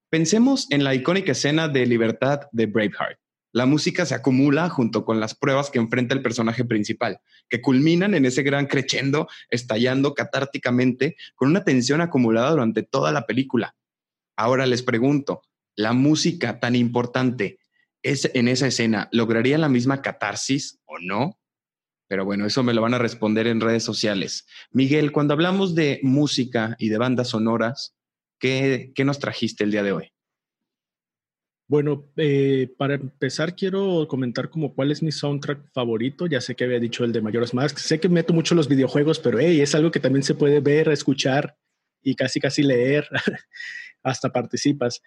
[0.08, 3.23] Pensemos en la icónica escena de libertad de Braveheart.
[3.54, 8.14] La música se acumula junto con las pruebas que enfrenta el personaje principal, que culminan
[8.14, 13.76] en ese gran crescendo, estallando catárticamente con una tensión acumulada durante toda la película.
[14.36, 15.42] Ahora les pregunto,
[15.76, 17.60] ¿la música tan importante
[18.02, 21.38] es en esa escena lograría la misma catarsis o no?
[22.08, 24.48] Pero bueno, eso me lo van a responder en redes sociales.
[24.72, 27.94] Miguel, cuando hablamos de música y de bandas sonoras,
[28.40, 30.13] ¿qué, qué nos trajiste el día de hoy?
[31.66, 36.26] Bueno, eh, para empezar quiero comentar como cuál es mi soundtrack favorito.
[36.26, 37.78] Ya sé que había dicho el de Majora's Mask.
[37.78, 40.88] Sé que meto mucho los videojuegos, pero hey, es algo que también se puede ver,
[40.88, 41.56] escuchar
[42.02, 43.08] y casi casi leer.
[44.02, 45.00] Hasta participas.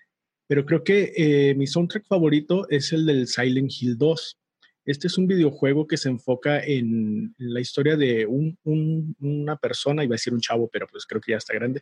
[0.48, 4.39] Pero creo que eh, mi soundtrack favorito es el del Silent Hill 2.
[4.86, 10.15] Este es un videojuego que se enfoca en la historia de una persona, iba a
[10.15, 11.82] decir un chavo, pero pues creo que ya está grande.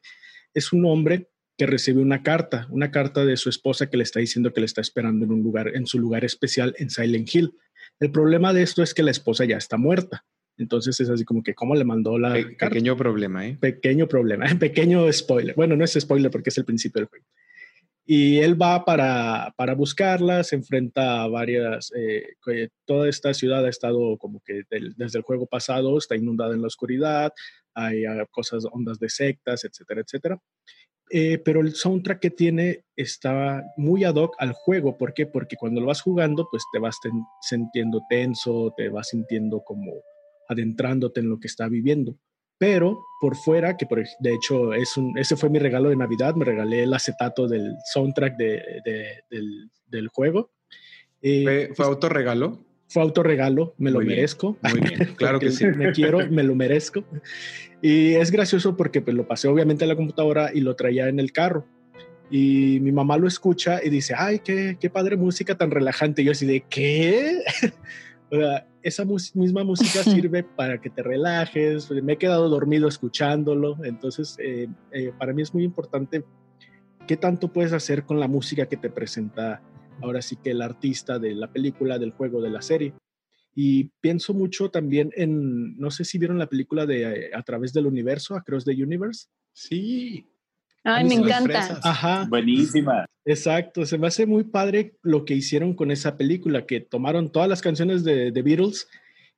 [0.54, 4.20] Es un hombre que recibe una carta, una carta de su esposa que le está
[4.20, 7.54] diciendo que le está esperando en un lugar, en su lugar especial en Silent Hill.
[8.00, 10.26] El problema de esto es que la esposa ya está muerta.
[10.58, 12.70] Entonces es así como que, ¿cómo le mandó la carta?
[12.70, 13.58] Pequeño problema, ¿eh?
[13.60, 15.56] Pequeño problema, pequeño spoiler.
[15.56, 17.26] Bueno, no es spoiler porque es el principio del juego.
[18.08, 22.36] Y él va para, para buscarla, se enfrenta a varias, eh,
[22.86, 26.68] toda esta ciudad ha estado como que desde el juego pasado, está inundada en la
[26.68, 27.34] oscuridad,
[27.74, 30.40] hay ah, cosas, ondas de sectas, etcétera, etcétera.
[31.12, 34.98] Eh, pero el soundtrack que tiene está muy ad hoc al juego.
[34.98, 35.28] ¿Por qué?
[35.28, 36.98] Porque cuando lo vas jugando, pues te vas
[37.42, 39.94] sintiendo tenso, te vas sintiendo como
[40.48, 42.18] adentrándote en lo que está viviendo.
[42.58, 46.36] Pero por fuera, que por, de hecho es un, ese fue mi regalo de Navidad,
[46.36, 48.64] me regalé el acetato del soundtrack de,
[49.30, 50.52] del, del, juego.
[51.22, 52.66] Eh, ¿Fue, ¿Fue autorregalo?
[52.88, 54.58] Fue autorregalo, me lo merezco.
[54.62, 55.66] muy bien, claro que sí.
[55.66, 57.04] Me quiero, me lo merezco.
[57.82, 61.20] Y es gracioso porque pues, lo pasé obviamente a la computadora y lo traía en
[61.20, 61.66] el carro.
[62.32, 66.22] Y mi mamá lo escucha y dice, ay, qué, qué padre música tan relajante.
[66.22, 67.44] Y yo así de, ¿qué?
[68.32, 71.90] o sea, esa misma música sirve para que te relajes.
[71.92, 73.78] Me he quedado dormido escuchándolo.
[73.84, 76.24] Entonces, eh, eh, para mí es muy importante
[77.08, 79.62] qué tanto puedes hacer con la música que te presenta
[80.02, 82.94] ahora sí que el artista de la película, del juego, de la serie.
[83.56, 87.72] Y pienso mucho también en, no sé si vieron la película de eh, A través
[87.72, 89.28] del universo, Across the Universe.
[89.54, 90.26] Sí.
[90.84, 91.80] Ay, me encanta.
[91.82, 92.26] Ajá.
[92.30, 93.06] Buenísima.
[93.24, 97.50] Exacto, se me hace muy padre lo que hicieron con esa película, que tomaron todas
[97.50, 98.88] las canciones de, The Beatles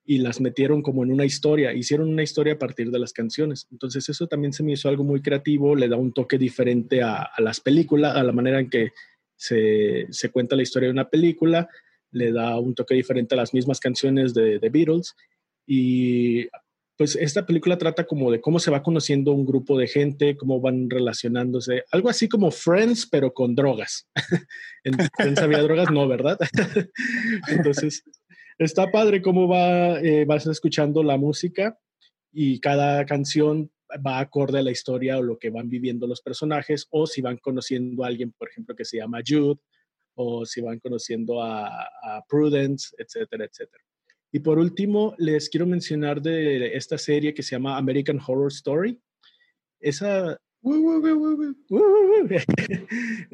[0.04, 3.68] y las metieron como en una historia, hicieron una historia a partir de las canciones.
[3.72, 7.22] Entonces eso también se me hizo algo muy creativo, le da un toque diferente a,
[7.22, 8.92] a las películas, a la manera en que
[9.38, 11.70] se, se, cuenta la historia de una película,
[12.12, 15.16] le da un toque diferente a las mismas canciones de, The Beatles
[15.66, 16.48] y
[16.98, 20.60] pues esta película trata como de cómo se va conociendo un grupo de gente, cómo
[20.60, 24.10] van relacionándose, algo así como Friends, pero con drogas.
[24.84, 26.40] en Friends había drogas, no, ¿verdad?
[27.50, 28.04] Entonces,
[28.58, 31.78] está padre cómo va, eh, vas escuchando la música
[32.32, 33.70] y cada canción
[34.06, 37.38] va acorde a la historia o lo que van viviendo los personajes, o si van
[37.38, 39.60] conociendo a alguien, por ejemplo, que se llama Jude,
[40.16, 43.84] o si van conociendo a, Prudence, etcétera, etcétera.
[44.32, 49.00] Y por último, les quiero mencionar de esta serie que se llama American Horror Story.
[49.80, 50.38] Esa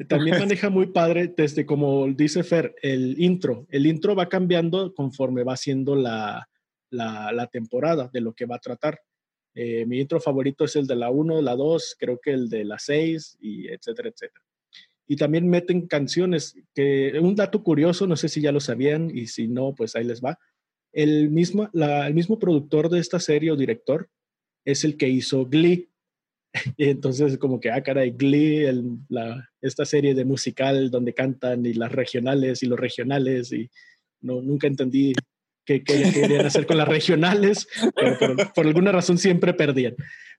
[0.08, 3.66] también maneja muy padre desde como dice Fer, el intro.
[3.70, 6.48] El intro va cambiando conforme va siendo la,
[6.90, 9.00] la, la temporada de lo que va a tratar.
[9.54, 12.64] Eh, mi intro favorito es el de la 1, la 2, creo que el de
[12.64, 14.44] la 6, y etcétera, etcétera.
[15.06, 19.26] Y también meten canciones, que un dato curioso, no sé si ya lo sabían, y
[19.26, 20.38] si no, pues ahí les va.
[20.92, 24.08] El mismo, el mismo productor de esta serie o director
[24.64, 25.90] es el que hizo Glee.
[26.76, 28.66] Y entonces como que, ah, caray, Glee,
[29.08, 33.68] la, esta serie de musical donde cantan y las regionales y los regionales y
[34.20, 35.12] no, nunca entendí
[35.64, 39.94] que, querían hacer con las regionales, pero por, alguna razón siempre perdían.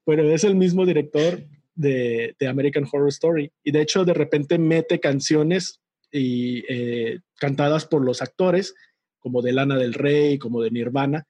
[0.05, 4.99] Pero es el mismo director de, American Horror Story y de hecho de repente mete
[4.99, 8.73] canciones y, eh, cantadas por los actores,
[9.19, 11.27] como de Lana del Rey, como de Nirvana,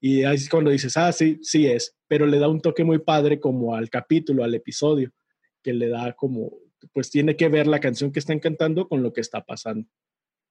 [0.00, 2.98] y ahí es cuando dices, ah, sí, sí es, pero le da un toque muy
[2.98, 5.10] padre como al capítulo, al episodio,
[5.62, 6.52] que le da como,
[6.92, 9.88] pues tiene que ver la canción que están cantando con lo que está pasando.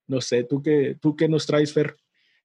[0.07, 1.95] No sé, ¿tú qué, tú qué nos traes, Fer?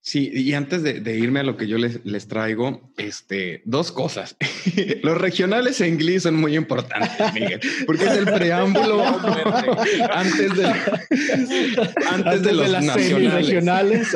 [0.05, 4.37] Sí, y antes de, irme a lo que yo les, les traigo, este, dos cosas.
[5.03, 9.01] Los regionales en inglés son muy importantes, Miguel, porque es el preámbulo
[10.11, 10.67] antes de,
[12.11, 13.47] antes, de los las nacionales.
[13.47, 14.09] regionales.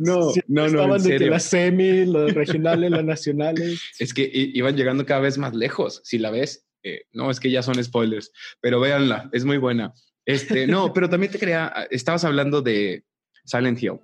[0.00, 0.96] No, no, no.
[0.96, 3.80] Estaban de que las semi, los regionales, las nacionales.
[4.00, 6.00] Es que iban llegando cada vez más lejos.
[6.04, 9.94] Si la ves, eh, no, es que ya son spoilers, pero véanla, es muy buena.
[10.26, 13.04] Este, no, pero también te quería, estabas hablando de
[13.44, 14.00] Silent Hill.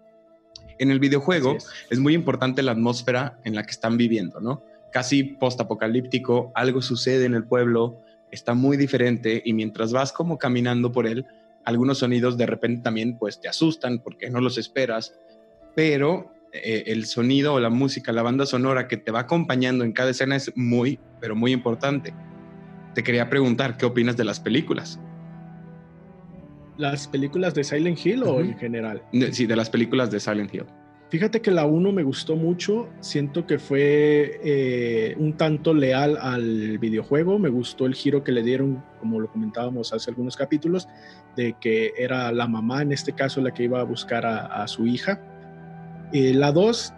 [0.78, 1.56] En el videojuego
[1.90, 1.98] es.
[1.98, 4.62] muy importante la atmósfera en la que están viviendo, ¿no?
[4.92, 10.92] Casi post-apocalíptico, algo sucede en el pueblo, está muy diferente y mientras vas como caminando
[10.92, 11.26] por él,
[11.64, 15.14] algunos sonidos de repente también pues te asustan porque no los esperas,
[15.74, 19.92] pero eh, el sonido o la música, la banda sonora que te va acompañando en
[19.92, 22.14] cada escena es muy, pero muy importante.
[22.94, 24.98] Te quería preguntar, ¿qué opinas de las películas?
[26.78, 29.02] ¿Las películas de Silent Hill o en general?
[29.32, 30.64] Sí, de las películas de Silent Hill.
[31.10, 36.78] Fíjate que la 1 me gustó mucho, siento que fue eh, un tanto leal al
[36.78, 40.86] videojuego, me gustó el giro que le dieron, como lo comentábamos hace algunos capítulos,
[41.34, 44.86] de que era la mamá en este caso la que iba a buscar a, su
[44.86, 45.20] hija.
[46.12, 46.92] Eh, la 2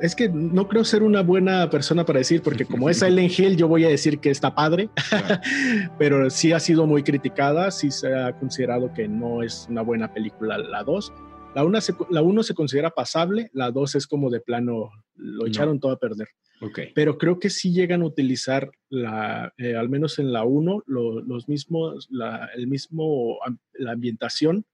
[0.00, 3.56] es que no creo ser una buena persona para decir, porque como es Silent Hill,
[3.56, 4.88] yo voy a decir que está padre,
[5.98, 10.12] pero sí ha sido muy criticada, sí se ha considerado que no es una buena
[10.12, 11.12] película la 2.
[11.54, 15.46] La 1 se, la uno se considera pasable, la 2 es como de plano, lo
[15.46, 16.28] echaron todo a perder.
[16.60, 16.92] Okay.
[16.94, 21.48] Pero creo que sí llegan a utilizar, la, eh, al menos en la 1, los
[21.48, 23.38] mismos, la, el mismo,
[23.74, 24.64] la ambientación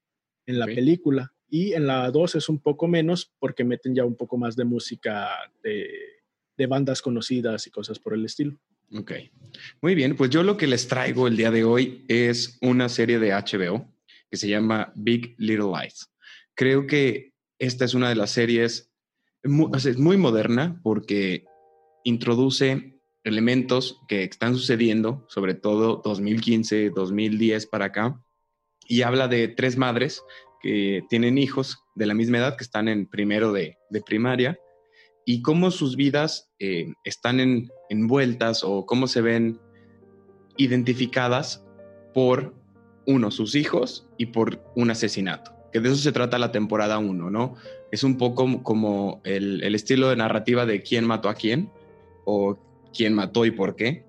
[0.47, 4.17] en la película y en la 2 es un poco menos porque meten ya un
[4.17, 5.29] poco más de música
[5.63, 6.17] de,
[6.69, 8.55] bandas conocidas y cosas por el estilo.
[8.95, 9.13] Ok.
[9.81, 13.19] Muy bien, pues yo lo que les traigo el día de hoy es una serie
[13.19, 13.91] de HBO
[14.31, 16.13] que se llama Big Little Lies.
[16.55, 18.93] Creo que esta es una de las series
[19.43, 21.47] muy, es muy moderna porque
[22.05, 28.23] introduce elementos que están sucediendo, sobre todo 2015, 2010 para acá,
[28.87, 30.23] y habla de tres madres
[30.61, 34.59] que tienen hijos de la misma edad, que están en primero de, primaria,
[35.25, 39.61] y cómo sus vidas eh, están en, envueltas o cómo se ven
[40.57, 41.65] identificadas
[42.15, 42.55] por
[43.07, 45.53] uno, sus hijos, y por un asesinato.
[45.73, 47.55] Que de eso se trata la temporada 1, ¿no?
[47.91, 51.71] Es un poco como el, estilo de narrativa de quién mató a quién,
[52.25, 52.59] o
[52.93, 54.05] quién mató y por qué.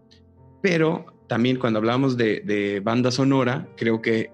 [0.62, 4.32] Pero también cuando hablamos de, de banda sonora, creo que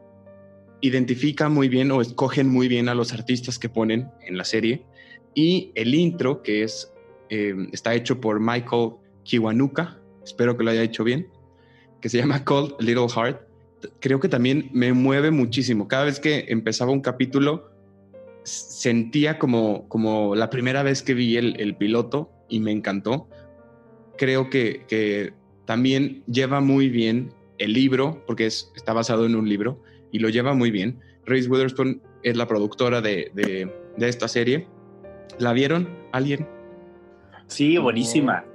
[0.82, 4.86] identifica muy bien o escogen muy bien a los artistas que ponen en la serie.
[5.34, 6.91] Y el intro, que es,
[7.30, 8.91] eh, está hecho por Michael
[9.23, 11.28] Kiwanuka, espero que lo haya hecho bien,
[12.01, 13.41] que se llama Cold Little Heart,
[13.99, 15.88] creo que también me mueve muchísimo.
[15.88, 17.71] Cada vez que empezaba un capítulo,
[18.43, 23.28] sentía como, como la primera vez que vi el, piloto y me encantó.
[24.17, 25.34] Creo que, que,
[25.65, 30.30] también lleva muy bien el libro, porque es, está basado en un libro, y lo
[30.30, 30.99] lleva muy bien.
[31.26, 34.68] Reese Witherspoon es la productora de, de, esta serie.
[35.39, 36.47] ¿La vieron alguien?
[37.47, 38.45] Sí, buenísima.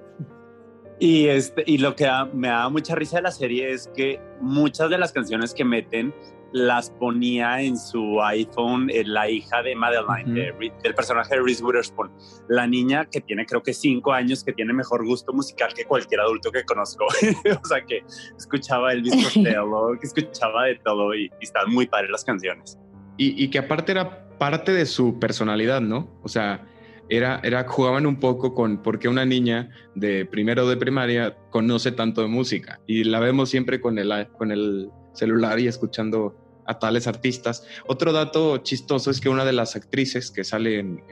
[0.99, 4.89] Y, este, y lo que me da mucha risa de la serie es que muchas
[4.89, 6.15] de las canciones que meten
[6.53, 12.11] las ponía en su iPhone la hija de Madeline, del personaje de Reese Witherspoon.
[12.49, 16.21] La niña que tiene creo que cinco años, que tiene mejor gusto musical que cualquier
[16.21, 17.07] adulto que conozco.
[17.63, 18.03] o sea que
[18.37, 22.79] escuchaba Elvis Costello, que escuchaba de todo y, y están muy padres las canciones.
[23.17, 26.19] Y, y, que aparte era parte de su personalidad, ¿no?
[26.23, 26.67] O sea,
[27.09, 31.93] era, era, jugaban un poco con por qué una niña de primero de primaria conoce
[31.93, 32.81] tanto de música.
[32.87, 37.67] Y la vemos siempre con el, con el celular y escuchando a tales artistas.
[37.87, 41.03] Otro dato chistoso es que una de las actrices que sale en,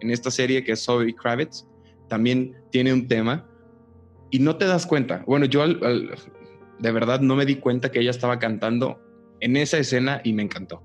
[0.00, 1.66] esta serie, que es Zoe Kravitz,
[2.08, 3.48] también tiene un tema
[4.30, 5.24] y no te das cuenta.
[5.26, 9.00] Bueno, yo de verdad no me di cuenta que ella estaba cantando
[9.40, 10.82] en esa escena y me encantó.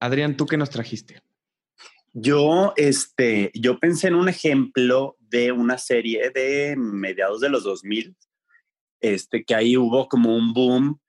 [0.00, 1.20] Adrián, ¿tú qué nos trajiste?
[2.12, 8.14] Yo, este, yo pensé en un ejemplo de una serie de mediados de los 2000,
[9.00, 11.00] este, que ahí hubo como un boom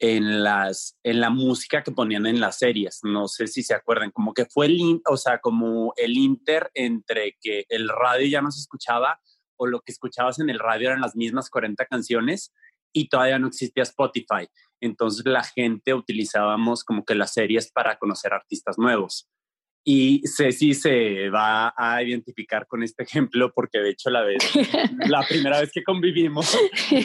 [0.00, 3.00] en las en la música que ponían en las series.
[3.02, 7.36] No sé si se acuerdan, como que fue el, o sea, como el inter entre
[7.40, 9.20] que el radio ya no se escuchaba
[9.56, 12.52] o lo que escuchabas en el radio eran las mismas 40 canciones
[12.92, 14.48] y todavía no existía Spotify.
[14.80, 19.28] Entonces la gente utilizábamos como que las series para conocer artistas nuevos.
[19.90, 24.36] Y Ceci se va a identificar con este ejemplo porque de hecho la vez,
[25.08, 26.54] la primera vez que convivimos,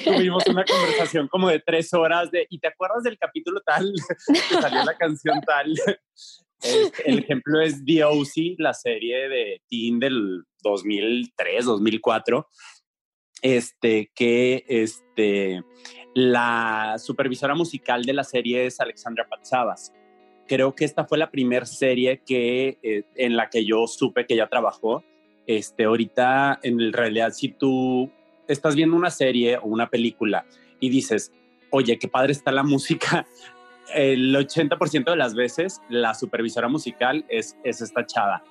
[0.04, 3.94] tuvimos una conversación como de tres horas de, ¿y te acuerdas del capítulo tal?
[4.28, 5.74] que salió la canción tal.
[7.06, 12.50] El, ejemplo es The O.C., la serie de teen del 2003, 2004,
[13.44, 15.64] este, que este,
[16.14, 19.94] la supervisora musical de la serie es Alexandra Patsavas.
[20.48, 24.34] Creo que esta fue la primera serie que, eh, en la que yo supe que
[24.34, 25.04] ella trabajó.
[25.48, 28.10] Este, ahorita, en realidad, si tú
[28.48, 30.46] estás viendo una serie o una película
[30.80, 31.32] y dices,
[31.70, 33.26] oye, qué padre está la música,
[33.94, 38.44] el 80% de las veces la supervisora musical es, es esta chava.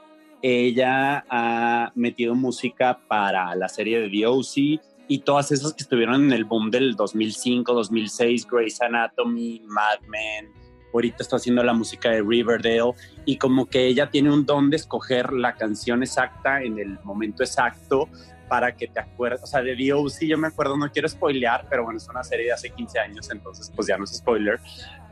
[0.42, 6.24] Ella ha metido música para la serie de The O.C., y todas esas que estuvieron
[6.24, 10.50] en el boom del 2005, 2006, Grey's Anatomy, Mad Men,
[10.92, 12.92] ahorita está haciendo la música de Riverdale
[13.24, 17.42] y como que ella tiene un don de escoger la canción exacta en el momento
[17.42, 18.08] exacto
[18.48, 20.26] para que te acuerdes, o sea, de D.O.C.
[20.26, 23.30] yo me acuerdo, no quiero spoilear, pero bueno, es una serie de hace 15 años,
[23.30, 24.60] entonces pues ya no es spoiler,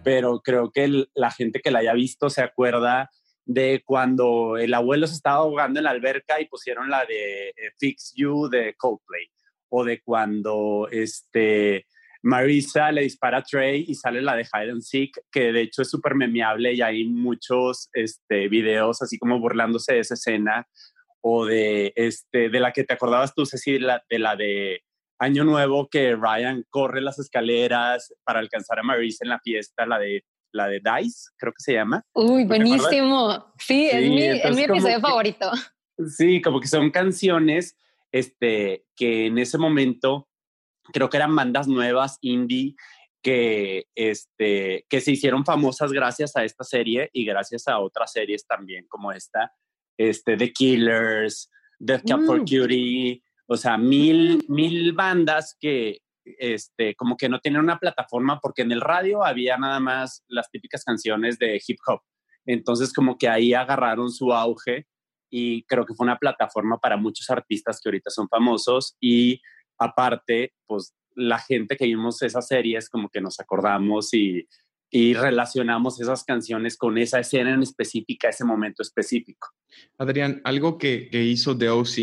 [0.04, 3.08] pero creo que la gente que la haya visto se acuerda
[3.46, 7.54] de cuando el abuelo se estaba ahogando en la alberca y pusieron la de eh,
[7.78, 9.30] Fix You de Coldplay
[9.70, 11.86] o de cuando este,
[12.22, 15.82] Marisa le dispara a Trey y sale la de Hide and Seek, que de hecho
[15.82, 20.66] es súper memeable y hay muchos este, videos así como burlándose de esa escena,
[21.22, 24.82] o de, este, de la que te acordabas tú, Ceci, de la, de la de
[25.18, 29.98] Año Nuevo, que Ryan corre las escaleras para alcanzar a Marisa en la fiesta, la
[29.98, 32.04] de la de Dice, creo que se llama.
[32.12, 33.52] Uy, buenísimo.
[33.58, 35.50] Sí, es mi, es mi episodio favorito.
[36.08, 37.76] Sí, como que son canciones
[38.10, 40.29] este, que en ese momento
[40.92, 42.74] creo que eran bandas nuevas, indie,
[43.22, 48.46] que, este, que se hicieron famosas gracias a esta serie y gracias a otras series
[48.46, 49.52] también como esta,
[49.98, 52.44] este, The Killers, Death Cab for mm.
[52.44, 56.02] Cutie, o sea, mil, mil bandas que
[56.38, 60.50] este, como que no tenían una plataforma porque en el radio había nada más las
[60.50, 62.00] típicas canciones de hip hop.
[62.46, 64.86] Entonces como que ahí agarraron su auge
[65.30, 69.40] y creo que fue una plataforma para muchos artistas que ahorita son famosos y
[69.80, 74.46] aparte, pues la gente que vimos esas series como que nos acordamos y,
[74.90, 79.48] y relacionamos esas canciones con esa escena en específica, ese momento específico.
[79.98, 81.94] Adrián, algo que, que hizo The OC,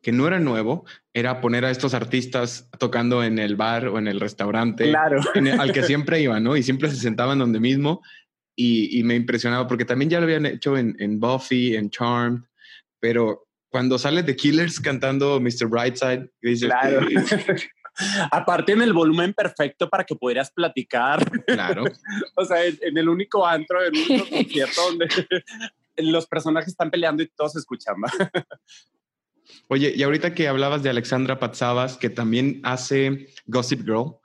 [0.00, 4.08] que no era nuevo, era poner a estos artistas tocando en el bar o en
[4.08, 5.20] el restaurante claro.
[5.58, 6.56] al que siempre iban, ¿no?
[6.56, 8.02] Y siempre se sentaban donde mismo
[8.56, 12.42] y, y me impresionaba porque también ya lo habían hecho en, en Buffy, en Charmed,
[12.98, 15.66] pero cuando sale The Killers cantando Mr.
[15.66, 17.00] Brightside, dices, claro.
[18.30, 21.24] Aparte en el volumen perfecto para que pudieras platicar.
[21.46, 21.84] Claro.
[22.36, 25.08] o sea, en, el único antro, en el único concierto donde
[25.96, 27.96] los personajes están peleando y todos escuchan.
[29.68, 34.16] Oye, y ahorita que hablabas de Alexandra Patsavas, que también hace Gossip Girl,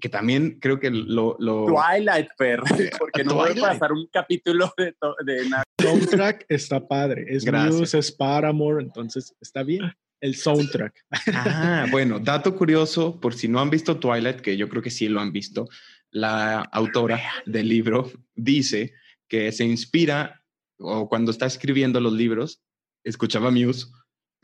[0.00, 1.36] que también creo que lo...
[1.38, 2.60] Twilight, per,
[2.98, 4.94] porque no voy a pasar un capítulo de,
[5.24, 5.64] de nada.
[5.80, 11.04] Soundtrack está padre, es Muse, es Paramore, entonces está bien el soundtrack.
[11.32, 15.08] Ah, bueno, dato curioso, por si no han visto Twilight, que yo creo que sí
[15.08, 15.68] lo han visto,
[16.10, 18.94] la autora del libro dice
[19.28, 20.42] que se inspira
[20.78, 22.62] o cuando está escribiendo los libros,
[23.04, 23.86] escuchaba Muse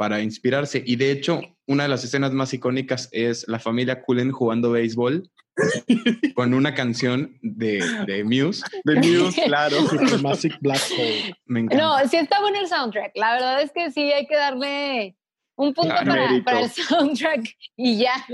[0.02, 0.82] para inspirarse.
[0.84, 5.30] Y de hecho, una de las escenas más icónicas es la familia Cullen jugando béisbol
[6.34, 8.64] con una canción de, de Muse.
[8.82, 9.76] De Muse, claro.
[10.22, 11.36] Magic Black Hole.
[11.44, 11.84] Me encanta.
[11.84, 13.12] No, sí está bueno el soundtrack.
[13.14, 15.16] La verdad es que sí hay que darle
[15.54, 18.26] un punto para, para, el soundtrack y ya.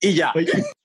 [0.00, 0.32] Y ya.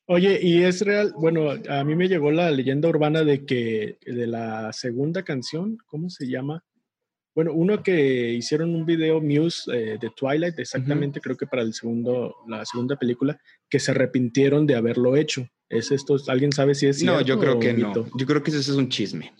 [0.07, 4.25] Oye, y es real, bueno, a mí me llegó la leyenda urbana de que de
[4.25, 6.63] la segunda canción, ¿cómo se llama?
[7.35, 11.73] Bueno, uno que hicieron un video Muse eh, de Twilight, exactamente, creo que para el
[11.73, 13.37] segundo, la segunda película,
[13.69, 15.45] que se arrepintieron de haberlo hecho.
[15.67, 16.15] ¿Es esto?
[16.29, 17.93] ¿Alguien sabe si es No, yo creo que no.
[17.93, 19.33] Yo creo que eso es un chisme.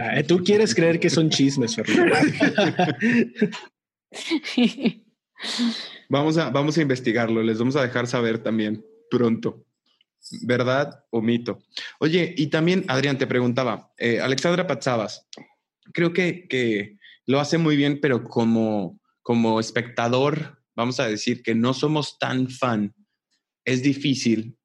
[0.00, 2.14] Ah, tú quieres creer que son chismes, Fernando.
[6.08, 7.42] vamos, a, vamos a investigarlo.
[7.42, 9.64] Les vamos a dejar saber también pronto.
[10.42, 11.60] ¿Verdad o mito?
[11.98, 15.26] Oye, y también, Adrián, te preguntaba, eh, Alexandra Patsavas,
[15.92, 21.54] creo que, que lo hace muy bien, pero como, como espectador, vamos a decir que
[21.54, 22.94] no somos tan fan,
[23.64, 24.56] es difícil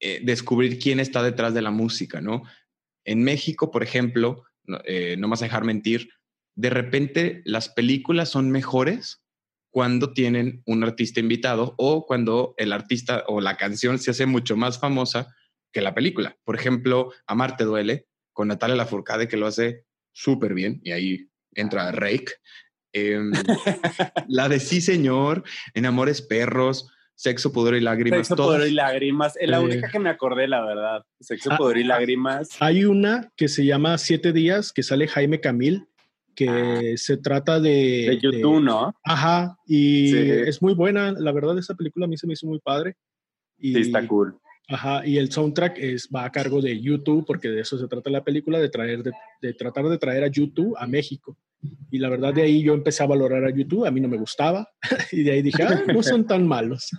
[0.00, 2.42] eh, descubrir quién está detrás de la música, ¿no?
[3.04, 6.10] En México, por ejemplo, no, eh, más dejar mentir,
[6.54, 9.22] de repente las películas son mejores
[9.70, 14.56] cuando tienen un artista invitado o cuando el artista o la canción se hace mucho
[14.56, 15.34] más famosa
[15.72, 16.36] que la película.
[16.44, 19.84] Por ejemplo, Amarte duele con Natalia Lafourcade que lo hace
[20.16, 22.32] súper bien y ahí entra Rake.
[22.92, 23.30] Em,
[24.28, 25.44] la de Sí Señor,
[25.74, 28.20] En Amores Perros, Sexo, Pudor y Lágrimas.
[28.20, 28.56] Sexo, todas.
[28.58, 29.36] Pudor y Lágrimas.
[29.38, 29.64] Es la Eh.
[29.64, 31.02] única que me acordé, la verdad.
[31.20, 32.48] Sexo, Ah, Pudor y ah, Lágrimas.
[32.60, 35.86] Hay una que se llama Siete Días, que sale Jaime Camil,
[36.34, 38.06] que se trata de...
[38.08, 38.94] De YouTube, ¿no?
[39.04, 40.18] Ajá, y Sí.
[40.18, 41.12] es muy buena.
[41.12, 42.94] La verdad, esa película a mí se me hizo muy padre.
[43.58, 44.38] Y, Sí, está cool.
[44.68, 48.10] Ajá, y el soundtrack es, va a cargo de YouTube, porque de eso se trata
[48.10, 51.36] la película, de, traer, de, de tratar de traer a YouTube a México.
[51.90, 54.16] Y la verdad, de ahí yo empecé a valorar a YouTube, a mí no me
[54.16, 54.68] gustaba,
[55.12, 56.90] y de ahí dije, ah, no son tan malos.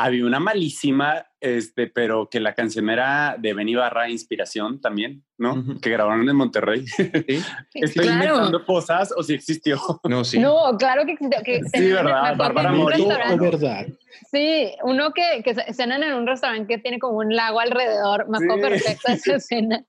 [0.00, 5.80] Había una malísima, este, pero que la canción era de Benny Barra Inspiración también, ¿no?
[5.82, 6.86] Que grabaron en Monterrey.
[6.86, 7.02] ¿Sí?
[7.74, 8.22] Estoy claro.
[8.36, 9.80] inventando cosas o si existió.
[10.04, 10.38] No, sí.
[10.38, 11.42] No, claro que existió.
[11.42, 12.36] Que Sí, ¿verdad?
[12.36, 12.96] Bárbara en un Mori.
[13.02, 13.50] ¿Mito o restaurante.
[13.56, 13.86] verdad?
[14.30, 18.28] Sí, uno que, que ce- cenan en un restaurante que tiene como un lago alrededor.
[18.28, 18.84] Me acuerdo Sí.
[18.84, 19.84] perfecto esa escena.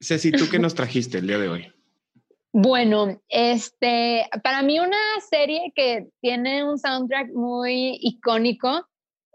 [0.00, 1.72] Ceci, ¿tú qué nos trajiste el día de hoy?
[2.52, 4.96] Bueno, este, para mí una
[5.30, 8.86] serie que tiene un soundtrack muy icónico,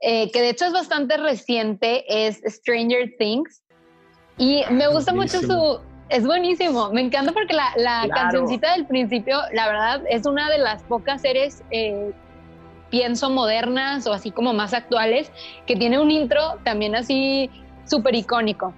[0.02, 3.64] eh, que de hecho es bastante reciente, es Stranger Things.
[4.38, 5.80] Y me gusta mucho su...
[6.10, 8.14] Es buenísimo, me encanta porque la, la Claro.
[8.14, 12.12] cancioncita del principio, la verdad, es una de las pocas series, eh,
[12.92, 15.32] pienso, modernas o así como más actuales,
[15.66, 17.50] que tiene un intro también así
[17.86, 18.72] súper icónico.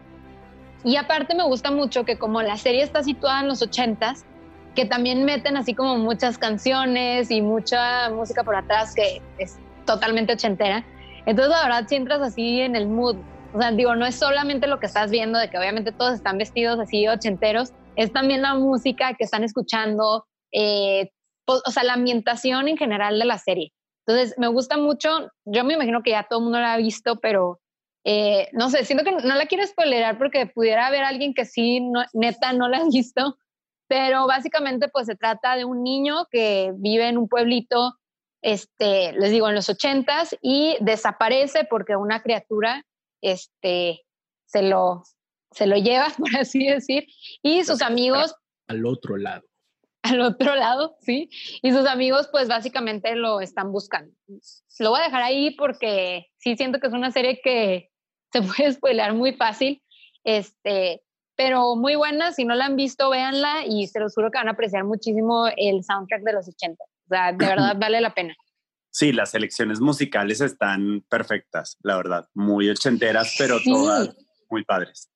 [0.83, 4.25] Y aparte me gusta mucho que como la serie está situada en los ochentas,
[4.75, 10.33] que también meten así como muchas canciones y mucha música por atrás que es totalmente
[10.33, 10.85] ochentera.
[11.25, 13.17] Entonces la verdad si entras así en el mood,
[13.53, 16.37] o sea, digo, no es solamente lo que estás viendo, de que obviamente todos están
[16.37, 21.09] vestidos así ochenteros, es también la música que están escuchando, eh,
[21.47, 23.73] o sea, la ambientación en general de la serie.
[24.05, 27.19] Entonces me gusta mucho, yo me imagino que ya todo el mundo la ha visto,
[27.19, 27.59] pero
[28.09, 31.81] eh, no sé, siento que no la quiero spoilerar porque pudiera haber alguien que sí,
[31.81, 33.37] no- neta, no la ha visto,
[33.89, 37.97] pero básicamente pues se trata de un niño que vive en un pueblito,
[38.41, 42.85] este, les digo, en los ochentas y desaparece porque una criatura,
[43.21, 44.05] este,
[44.45, 45.03] se lo,
[45.51, 47.07] se lo lleva, por así decir,
[47.41, 48.35] y sus amigos
[48.69, 49.43] Al otro lado.
[50.03, 51.29] al otro lado, ¿sí?
[51.61, 54.13] Y sus amigos, pues básicamente lo están buscando.
[54.79, 57.89] Lo voy a dejar ahí porque sí siento que es una serie que
[58.41, 59.81] se puede spoilear muy fácil,
[60.23, 61.01] este,
[61.35, 62.31] pero muy buena.
[62.31, 65.47] Si no la han visto, véanla y se los juro que van a apreciar muchísimo
[65.55, 66.83] el soundtrack de los 80.
[66.83, 68.35] O sea, de verdad vale la pena.
[68.89, 72.27] Sí, las selecciones musicales están perfectas, la verdad.
[72.33, 73.71] Muy ochenteras, pero Sí.
[73.71, 74.15] todas
[74.49, 75.09] muy padres.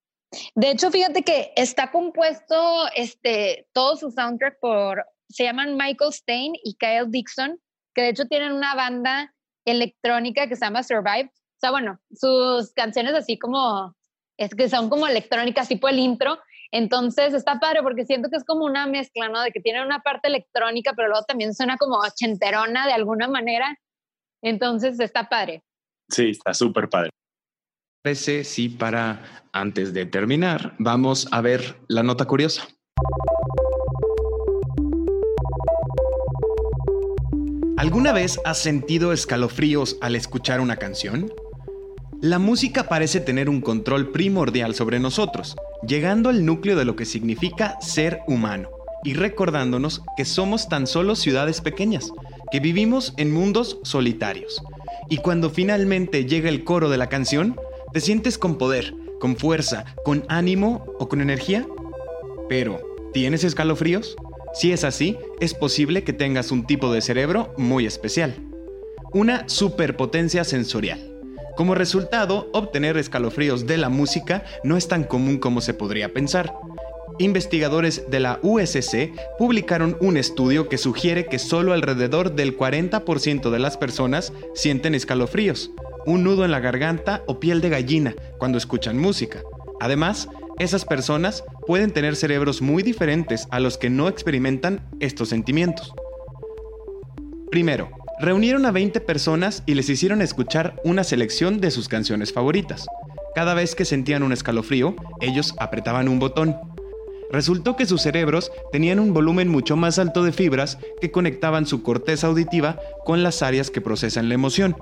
[0.56, 6.54] De hecho, fíjate que está compuesto este, todo su soundtrack por, se llaman Michael Stein
[6.64, 7.60] y Kyle Dixon,
[7.94, 9.34] que de hecho tienen una banda
[9.66, 11.32] electrónica que se llama Survive.
[11.62, 13.96] O sea, bueno, sus canciones así como,
[14.36, 16.40] es que son como electrónicas, tipo el intro.
[16.72, 19.40] Entonces está padre porque siento que es como una mezcla, ¿no?
[19.44, 23.78] De que tiene una parte electrónica, pero luego también suena como ochenterona de alguna manera.
[24.42, 25.62] Entonces está padre.
[26.10, 27.12] Sí, está súper padre.
[28.04, 29.22] Parece si para
[29.54, 32.68] antes de terminar vamos a ver la nota curiosa.
[37.78, 41.32] ¿Alguna vez has sentido escalofríos al escuchar una canción?
[42.22, 45.56] La música parece tener un control primordial sobre nosotros,
[45.88, 48.70] llegando al núcleo de lo que significa ser humano
[49.04, 52.12] y recordándonos que somos tan solo ciudades pequeñas,
[52.52, 54.62] que vivimos en mundos solitarios.
[55.10, 57.60] Y cuando finalmente llega el coro de la canción,
[57.92, 61.66] ¿te sientes con poder, con fuerza, con ánimo o con energía?
[62.48, 62.82] Pero,
[63.14, 64.16] ¿tienes escalofríos?
[64.54, 68.36] Si es así, es posible que tengas un tipo de cerebro muy especial.
[69.12, 71.11] Una superpotencia sensorial.
[71.56, 76.54] Como resultado, obtener escalofríos de la música no es tan común como se podría pensar.
[77.20, 83.60] Investigadores de la USC publicaron un estudio que sugiere que solo alrededor del 40% de
[83.60, 85.72] las personas sienten escalofríos,
[86.06, 89.44] un nudo en la garganta o piel de gallina cuando escuchan música.
[89.80, 95.94] Además, esas personas pueden tener cerebros muy diferentes a los que no experimentan estos sentimientos.
[97.52, 97.90] Primero,
[98.22, 102.86] reunieron a 20 personas y les hicieron escuchar una selección de sus canciones favoritas.
[103.34, 106.56] Cada vez que sentían un escalofrío, ellos apretaban un botón.
[107.32, 111.82] Resultó que sus cerebros tenían un volumen mucho más alto de fibras que conectaban su
[111.82, 114.76] corteza auditiva con las áreas que procesan la emoción.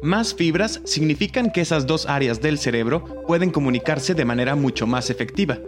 [0.00, 5.10] Más fibras significan que esas dos áreas del cerebro pueden comunicarse de manera mucho más
[5.10, 5.58] efectiva.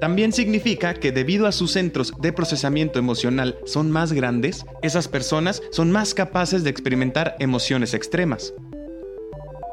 [0.00, 5.62] También significa que debido a sus centros de procesamiento emocional son más grandes, esas personas
[5.70, 8.52] son más capaces de experimentar emociones extremas.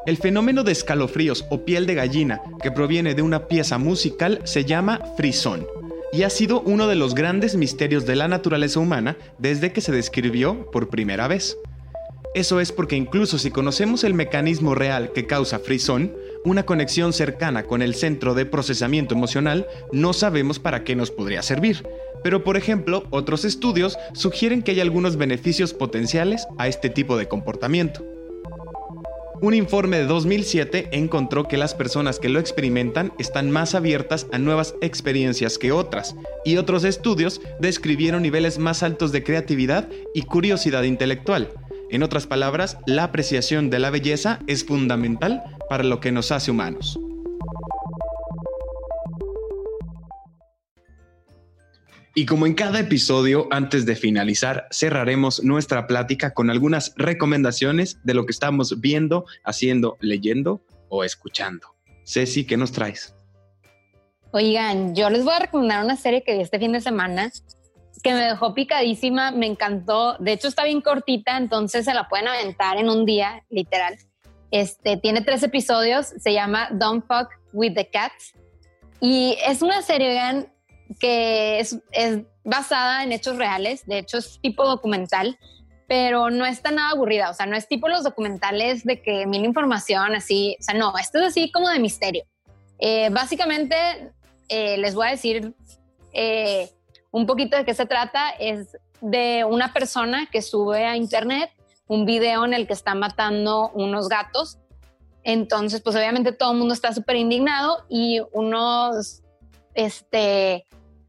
[0.06, 4.64] El fenómeno de escalofríos o piel de gallina que proviene de una pieza musical se
[4.64, 5.66] llama frisón
[6.12, 9.92] y ha sido uno de los grandes misterios de la naturaleza humana desde que se
[9.92, 11.56] describió por primera vez.
[12.34, 16.14] Eso es porque incluso si conocemos el mecanismo real que causa frisón,
[16.44, 21.42] una conexión cercana con el centro de procesamiento emocional, no sabemos para qué nos podría
[21.42, 21.88] servir.
[22.22, 27.28] Pero por ejemplo, otros estudios sugieren que hay algunos beneficios potenciales a este tipo de
[27.28, 28.04] comportamiento.
[29.40, 34.38] Un informe de 2007 encontró que las personas que lo experimentan están más abiertas a
[34.38, 36.14] nuevas experiencias que otras,
[36.46, 41.50] y otros estudios describieron niveles más altos de creatividad y curiosidad intelectual,
[41.90, 46.50] en otras palabras, la apreciación de la belleza es fundamental para lo que nos hace
[46.50, 46.98] humanos.
[52.16, 58.14] Y como en cada episodio, antes de finalizar, cerraremos nuestra plática con algunas recomendaciones de
[58.14, 61.74] lo que estamos viendo, haciendo, leyendo o escuchando.
[62.04, 63.16] Ceci, ¿qué nos traes?
[64.30, 67.32] Oigan, yo les voy a recomendar una serie que vi este fin de semana
[68.04, 70.18] que me dejó picadísima, me encantó.
[70.18, 73.96] De hecho, está bien cortita, entonces se la pueden aventar en un día, literal.
[74.50, 78.34] Este tiene tres episodios, se llama Don't Fuck with the Cats.
[79.00, 80.46] Y es una serie
[81.00, 85.38] que es, es basada en hechos reales, de hecho es tipo documental,
[85.88, 89.44] pero no está nada aburrida, o sea, no es tipo los documentales de que mil
[89.46, 92.24] información así, o sea, no, esto es así como de misterio.
[92.78, 93.76] Eh, básicamente,
[94.48, 95.54] eh, les voy a decir
[96.12, 96.68] eh,
[97.14, 101.48] un poquito de qué se trata es de una persona que sube a internet
[101.86, 104.58] un video en el que está matando unos gatos.
[105.22, 109.22] Entonces, pues obviamente todo el mundo está súper indignado y unos,
[109.74, 110.64] este,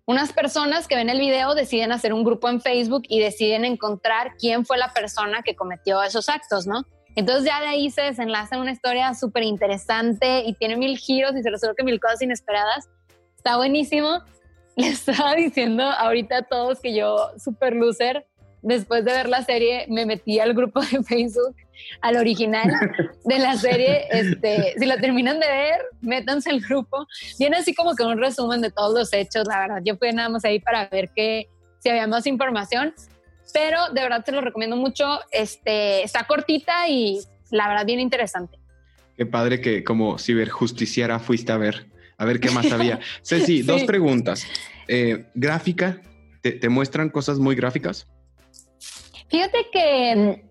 [0.05, 4.35] unas personas que ven el video deciden hacer un grupo en Facebook y deciden encontrar
[4.37, 6.83] quién fue la persona que cometió esos actos, ¿no?
[7.15, 11.41] Entonces ya de ahí se desenlaza una historia súper interesante y tiene mil giros y
[11.41, 12.89] se resuelve mil cosas inesperadas.
[13.37, 14.21] Está buenísimo.
[14.77, 18.25] le estaba diciendo ahorita a todos que yo, super loser,
[18.61, 21.55] después de ver la serie, me metí al grupo de Facebook,
[22.01, 22.71] al original
[23.23, 24.05] de la serie.
[24.09, 27.05] Este, si la terminan de ver, métanse al grupo.
[27.37, 29.81] Viene así como que un resumen de todos los hechos, la verdad.
[29.85, 31.47] Yo fui nada más ahí para ver que
[31.79, 32.93] si había más información,
[33.53, 35.19] pero de verdad te lo recomiendo mucho.
[35.31, 37.19] Este, está cortita y
[37.51, 38.57] la verdad bien interesante.
[39.15, 41.85] Qué padre que como ciberjusticiera fuiste a ver
[42.17, 42.99] a ver qué más había.
[43.21, 44.45] Ceci, dos preguntas.
[44.87, 46.01] Eh, gráfica,
[46.41, 48.07] ¿te, muestran cosas muy gráficas?
[49.29, 50.41] Fíjate que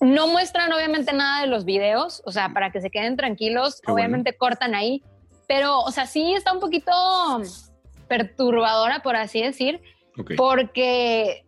[0.00, 3.80] mm, no muestran obviamente nada de los videos, o sea, para que se queden tranquilos,
[3.86, 5.02] obviamente cortan ahí,
[5.46, 6.90] pero, o sea, sí está un poquito
[8.08, 9.80] perturbadora, por así decir,
[10.36, 11.44] porque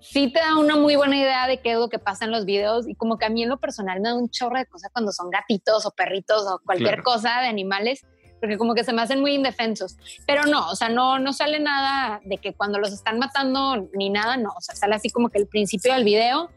[0.00, 2.44] sí te da una muy buena idea de qué es lo que pasa en los
[2.44, 4.90] videos y como que a mí en lo personal me da un chorro de cosas
[4.92, 8.04] cuando son gatitos o perritos o cualquier cosa de animales
[8.40, 9.96] porque como que se me hacen muy indefensos.
[10.26, 14.10] Pero no, o sea, no, no sale nada de que cuando los están matando ni
[14.10, 16.50] nada, no, o sea, sale así como que el principio del video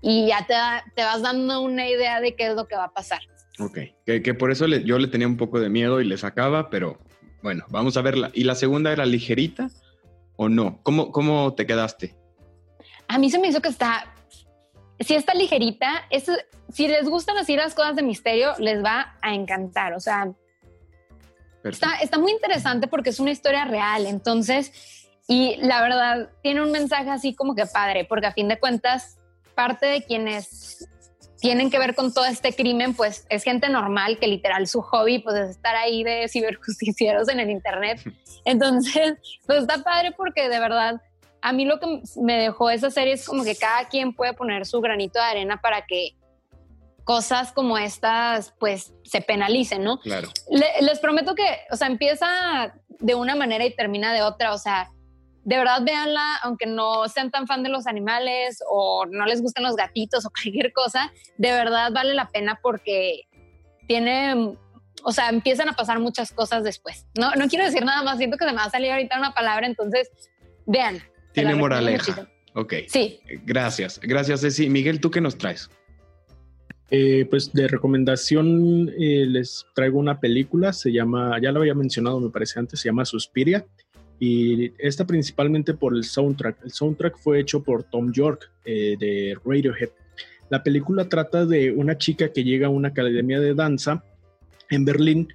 [0.00, 0.54] y ya te,
[0.94, 3.20] te vas dando una idea de qué es lo que va a pasar.
[3.60, 6.70] Ok, que, que por eso yo le tenía un poco de miedo y le sacaba,
[6.70, 6.98] pero
[7.42, 8.30] bueno, vamos a verla.
[8.34, 9.68] ¿Y la segunda era ligerita
[10.36, 10.80] o no?
[10.82, 12.16] ¿Cómo, cómo te quedaste?
[13.08, 14.14] A mí se me hizo que está,
[15.00, 16.30] si está ligerita, es,
[16.70, 19.94] si les gustan así las cosas de misterio, les va a encantar.
[19.94, 20.32] O sea,
[21.64, 24.72] Está, está muy interesante porque es una historia real, entonces,
[25.26, 29.18] y la verdad, tiene un mensaje así como que padre, porque a fin de cuentas,
[29.54, 30.88] parte de quienes
[31.40, 35.20] tienen que ver con todo este crimen, pues es gente normal que literal su hobby
[35.20, 38.00] pues es estar ahí de ciberjusticieros en el internet.
[38.44, 39.14] Entonces,
[39.46, 41.00] pues está padre porque de verdad
[41.40, 44.66] a mí lo que me dejó esa serie es como que cada quien puede poner
[44.66, 46.14] su granito de arena para que
[47.08, 49.98] cosas como estas pues se penalicen, ¿no?
[50.00, 50.28] Claro.
[50.50, 54.90] les prometo que, o sea, empieza de una manera y termina de otra, o sea,
[55.42, 59.64] de verdad véanla, aunque no sean tan fan de los animales o no les gusten
[59.64, 63.22] los gatitos o cualquier cosa, de verdad vale la pena porque
[63.86, 64.58] tiene,
[65.02, 67.06] o sea, empiezan a pasar muchas cosas después.
[67.18, 69.32] No, no quiero decir nada más, siento que se me va a salir ahorita una
[69.32, 70.10] palabra, entonces
[70.66, 71.02] vean.
[71.32, 72.28] Tiene moraleja.
[72.54, 72.74] Ok.
[72.86, 73.18] Sí.
[73.46, 73.98] Gracias.
[74.02, 74.68] Gracias, Ceci.
[74.68, 75.70] Miguel, ¿tú qué nos traes?
[76.90, 82.18] Eh, pues de recomendación eh, les traigo una película, se llama, ya lo había mencionado
[82.18, 83.66] me parece antes, se llama Suspiria
[84.18, 86.64] y esta principalmente por el soundtrack.
[86.64, 89.90] El soundtrack fue hecho por Tom York eh, de Radiohead.
[90.48, 94.02] La película trata de una chica que llega a una academia de danza
[94.70, 95.28] en Berlín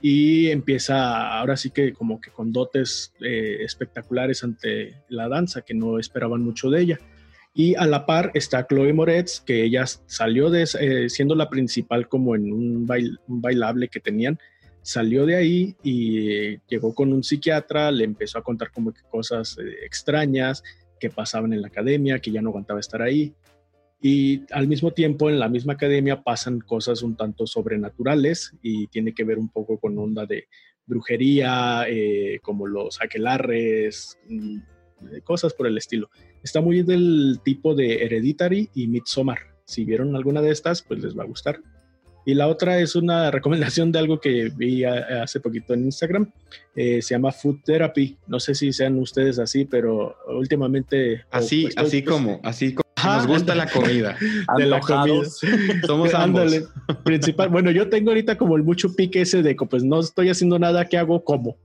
[0.00, 5.98] y empieza ahora sí que como que con dotes espectaculares ante la danza que no
[5.98, 7.00] esperaban mucho de ella.
[7.52, 12.08] Y a la par está Chloe Moretz, que ella salió de, eh, siendo la principal
[12.08, 14.38] como en un, un, bailable que tenían,
[14.82, 19.58] salió de ahí y llegó con un psiquiatra, le empezó a contar como que cosas
[19.58, 20.62] eh, extrañas
[20.98, 23.34] que pasaban en la academia, que ya no aguantaba estar ahí.
[24.02, 29.12] Y al mismo tiempo en la misma academia pasan cosas un tanto sobrenaturales y tiene
[29.12, 30.46] que ver un poco con onda de
[30.86, 34.58] brujería, eh, como los aquelarres, mm,
[35.24, 36.10] cosas por el estilo.
[36.42, 39.38] Está muy del tipo de Hereditary y Midsommar.
[39.64, 41.60] Si vieron alguna de estas, pues les va a gustar.
[42.26, 46.30] Y la otra es una recomendación de algo que vi hace poquito en Instagram.
[46.74, 48.16] Eh, se llama Food Therapy.
[48.26, 51.24] No sé si sean ustedes así, pero últimamente...
[51.30, 52.88] Así, pues, así pues, como, así como.
[53.04, 54.16] nos gusta la comida.
[54.56, 55.24] De la comida.
[55.86, 56.52] Somos ambos.
[57.04, 57.48] principal.
[57.48, 60.58] Bueno, yo tengo ahorita como el mucho pique ese de que pues no estoy haciendo
[60.58, 61.24] nada, ¿qué hago?
[61.24, 61.56] Como.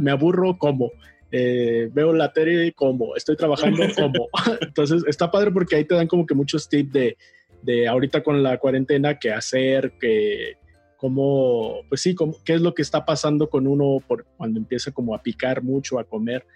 [0.00, 0.92] Me aburro, como.
[1.34, 4.28] Eh, veo la tele como, estoy trabajando como.
[4.60, 7.16] Entonces está padre porque ahí te dan como que muchos tips de,
[7.62, 10.58] de ahorita con la cuarentena, qué hacer, que
[10.98, 14.92] cómo, pues sí, cómo, qué es lo que está pasando con uno por cuando empieza
[14.92, 16.46] como a picar mucho, a comer.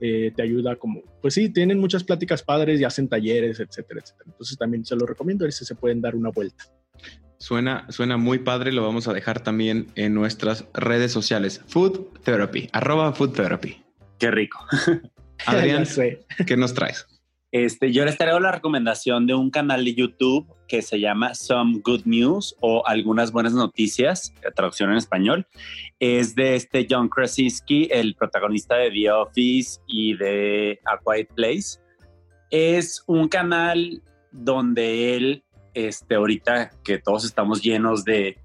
[0.00, 4.30] Eh, te ayuda como, pues sí, tienen muchas pláticas padres y hacen talleres, etcétera, etcétera.
[4.30, 6.66] Entonces también se lo recomiendo, y se pueden dar una vuelta.
[7.38, 11.62] Suena, suena muy padre, lo vamos a dejar también en nuestras redes sociales.
[11.66, 13.87] Food Therapy, arroba Food Therapy.
[14.18, 14.64] Qué rico.
[15.46, 15.84] Adrián,
[16.46, 17.06] ¿qué nos traes?
[17.50, 21.80] Este, yo les traigo la recomendación de un canal de YouTube que se llama Some
[21.82, 25.46] Good News o Algunas Buenas Noticias, traducción en español.
[25.98, 31.80] Es de este John Krasinski, el protagonista de The Office y de A Quiet Place.
[32.50, 38.36] Es un canal donde él, este, ahorita que todos estamos llenos de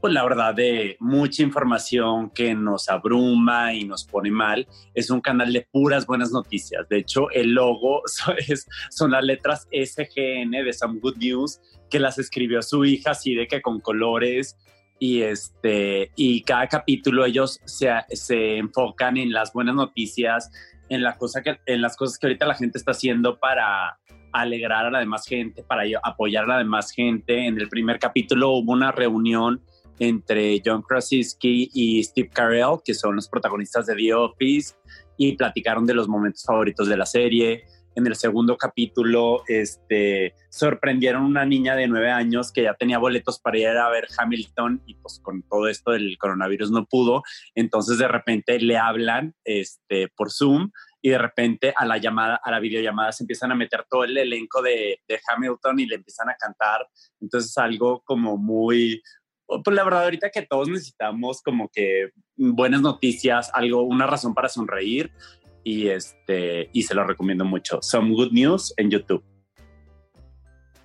[0.00, 4.66] pues la verdad de mucha información que nos abruma y nos pone mal.
[4.94, 6.88] Es un canal de puras buenas noticias.
[6.88, 8.02] De hecho, el logo
[8.90, 13.46] son las letras SGN de Some Good News que las escribió su hija así de
[13.46, 14.56] que con colores
[14.98, 20.50] y este y cada capítulo ellos se, se enfocan en las buenas noticias,
[20.88, 23.98] en la cosa que en las cosas que ahorita la gente está haciendo para
[24.32, 27.46] alegrar a la demás gente, para apoyar a la demás gente.
[27.46, 29.62] En el primer capítulo hubo una reunión
[29.98, 34.74] entre John Krasinski y Steve Carell, que son los protagonistas de The Office,
[35.16, 37.64] y platicaron de los momentos favoritos de la serie.
[37.96, 43.40] En el segundo capítulo, este, sorprendieron una niña de nueve años que ya tenía boletos
[43.40, 47.24] para ir a ver Hamilton y pues con todo esto del coronavirus no pudo.
[47.56, 50.70] Entonces de repente le hablan este, por Zoom
[51.02, 54.16] y de repente a la llamada, a la videollamada se empiezan a meter todo el
[54.16, 56.86] elenco de, de Hamilton y le empiezan a cantar.
[57.20, 59.02] Entonces algo como muy,
[59.64, 64.48] pues la verdad ahorita que todos necesitamos como que buenas noticias, algo, una razón para
[64.48, 65.10] sonreír
[65.64, 67.78] y este y se lo recomiendo mucho.
[67.82, 69.24] Some Good News en YouTube.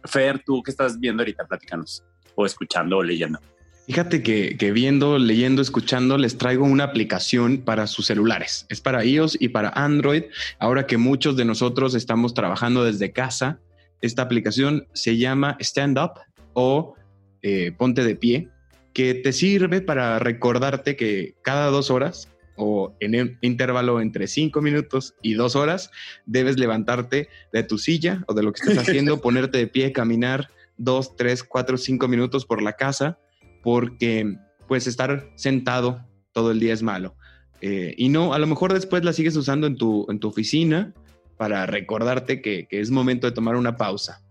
[0.06, 2.04] Fer, tú que estás viendo ahorita, platícanos
[2.36, 3.40] o escuchando o leyendo.
[3.86, 8.66] Fíjate que, que, viendo, leyendo, escuchando, les traigo una aplicación para sus celulares.
[8.70, 10.24] Es para iOS y para Android.
[10.58, 13.60] Ahora que muchos de nosotros estamos trabajando desde casa,
[14.00, 16.14] esta aplicación se llama Stand Up
[16.54, 16.96] o
[17.42, 18.50] eh, Ponte de Pie
[18.94, 24.62] que te sirve para recordarte que cada dos horas o en un intervalo entre cinco
[24.62, 25.90] minutos y dos horas
[26.26, 30.50] debes levantarte de tu silla o de lo que estás haciendo, ponerte de pie, caminar
[30.78, 33.18] dos, tres, cuatro, cinco minutos por la casa,
[33.64, 34.38] porque
[34.68, 37.16] pues estar sentado todo el día es malo.
[37.62, 40.94] Eh, y no, a lo mejor después la sigues usando en tu, en tu oficina
[41.38, 44.22] para recordarte que, que es momento de tomar una pausa.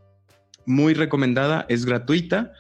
[0.65, 2.53] Muy recomendada, es gratuita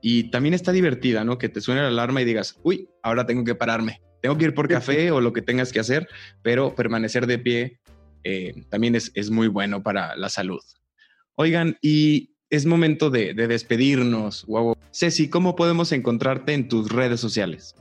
[0.00, 1.38] y también está divertida, ¿no?
[1.38, 4.00] Que te suene la alarma y digas, uy, ahora tengo que pararme.
[4.22, 6.08] Tengo que ir por café o lo que tengas que hacer,
[6.42, 7.80] pero permanecer de pie
[8.22, 10.60] eh, también es, es, muy bueno para la salud.
[11.36, 14.44] Oigan, y es momento de, de despedirnos.
[14.46, 14.76] Wow.
[14.92, 17.74] Ceci, ¿cómo podemos encontrarte en tus redes sociales?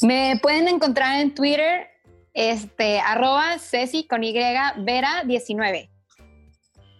[0.00, 1.88] Me pueden encontrar en Twitter,
[2.32, 5.90] este, arroba Ceci con Y, Vera 19.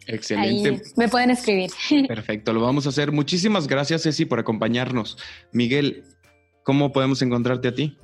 [0.06, 0.82] Excelente.
[0.96, 1.70] me pueden escribir.
[2.08, 3.12] Perfecto, lo vamos a hacer.
[3.12, 5.18] Muchísimas gracias, Ceci, por acompañarnos.
[5.52, 6.04] Miguel,
[6.64, 7.98] ¿cómo podemos encontrarte a ti?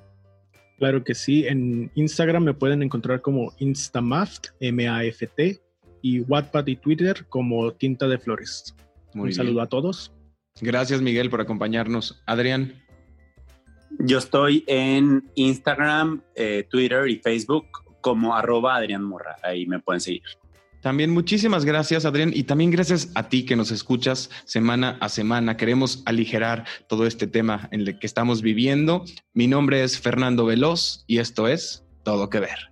[0.79, 5.61] Claro que sí, en Instagram me pueden encontrar como Instamaft, M-A-F-T,
[6.03, 8.75] y Wattpad y Twitter como Tinta de Flores.
[9.15, 10.13] Un saludo a todos.
[10.61, 12.21] Gracias, Miguel, por acompañarnos.
[12.27, 12.75] Adrián.
[14.01, 17.67] Yo estoy en Instagram, eh, Twitter y Facebook
[18.01, 19.37] como arroba Adrián Morra.
[19.43, 20.23] Ahí me pueden seguir.
[20.83, 25.57] También muchísimas gracias, Adrián, y también gracias a ti que nos escuchas semana a semana.
[25.57, 29.05] Queremos aligerar todo este tema en el que estamos viviendo.
[29.33, 32.72] Mi nombre es Fernando Veloz y esto es Todo que Ver.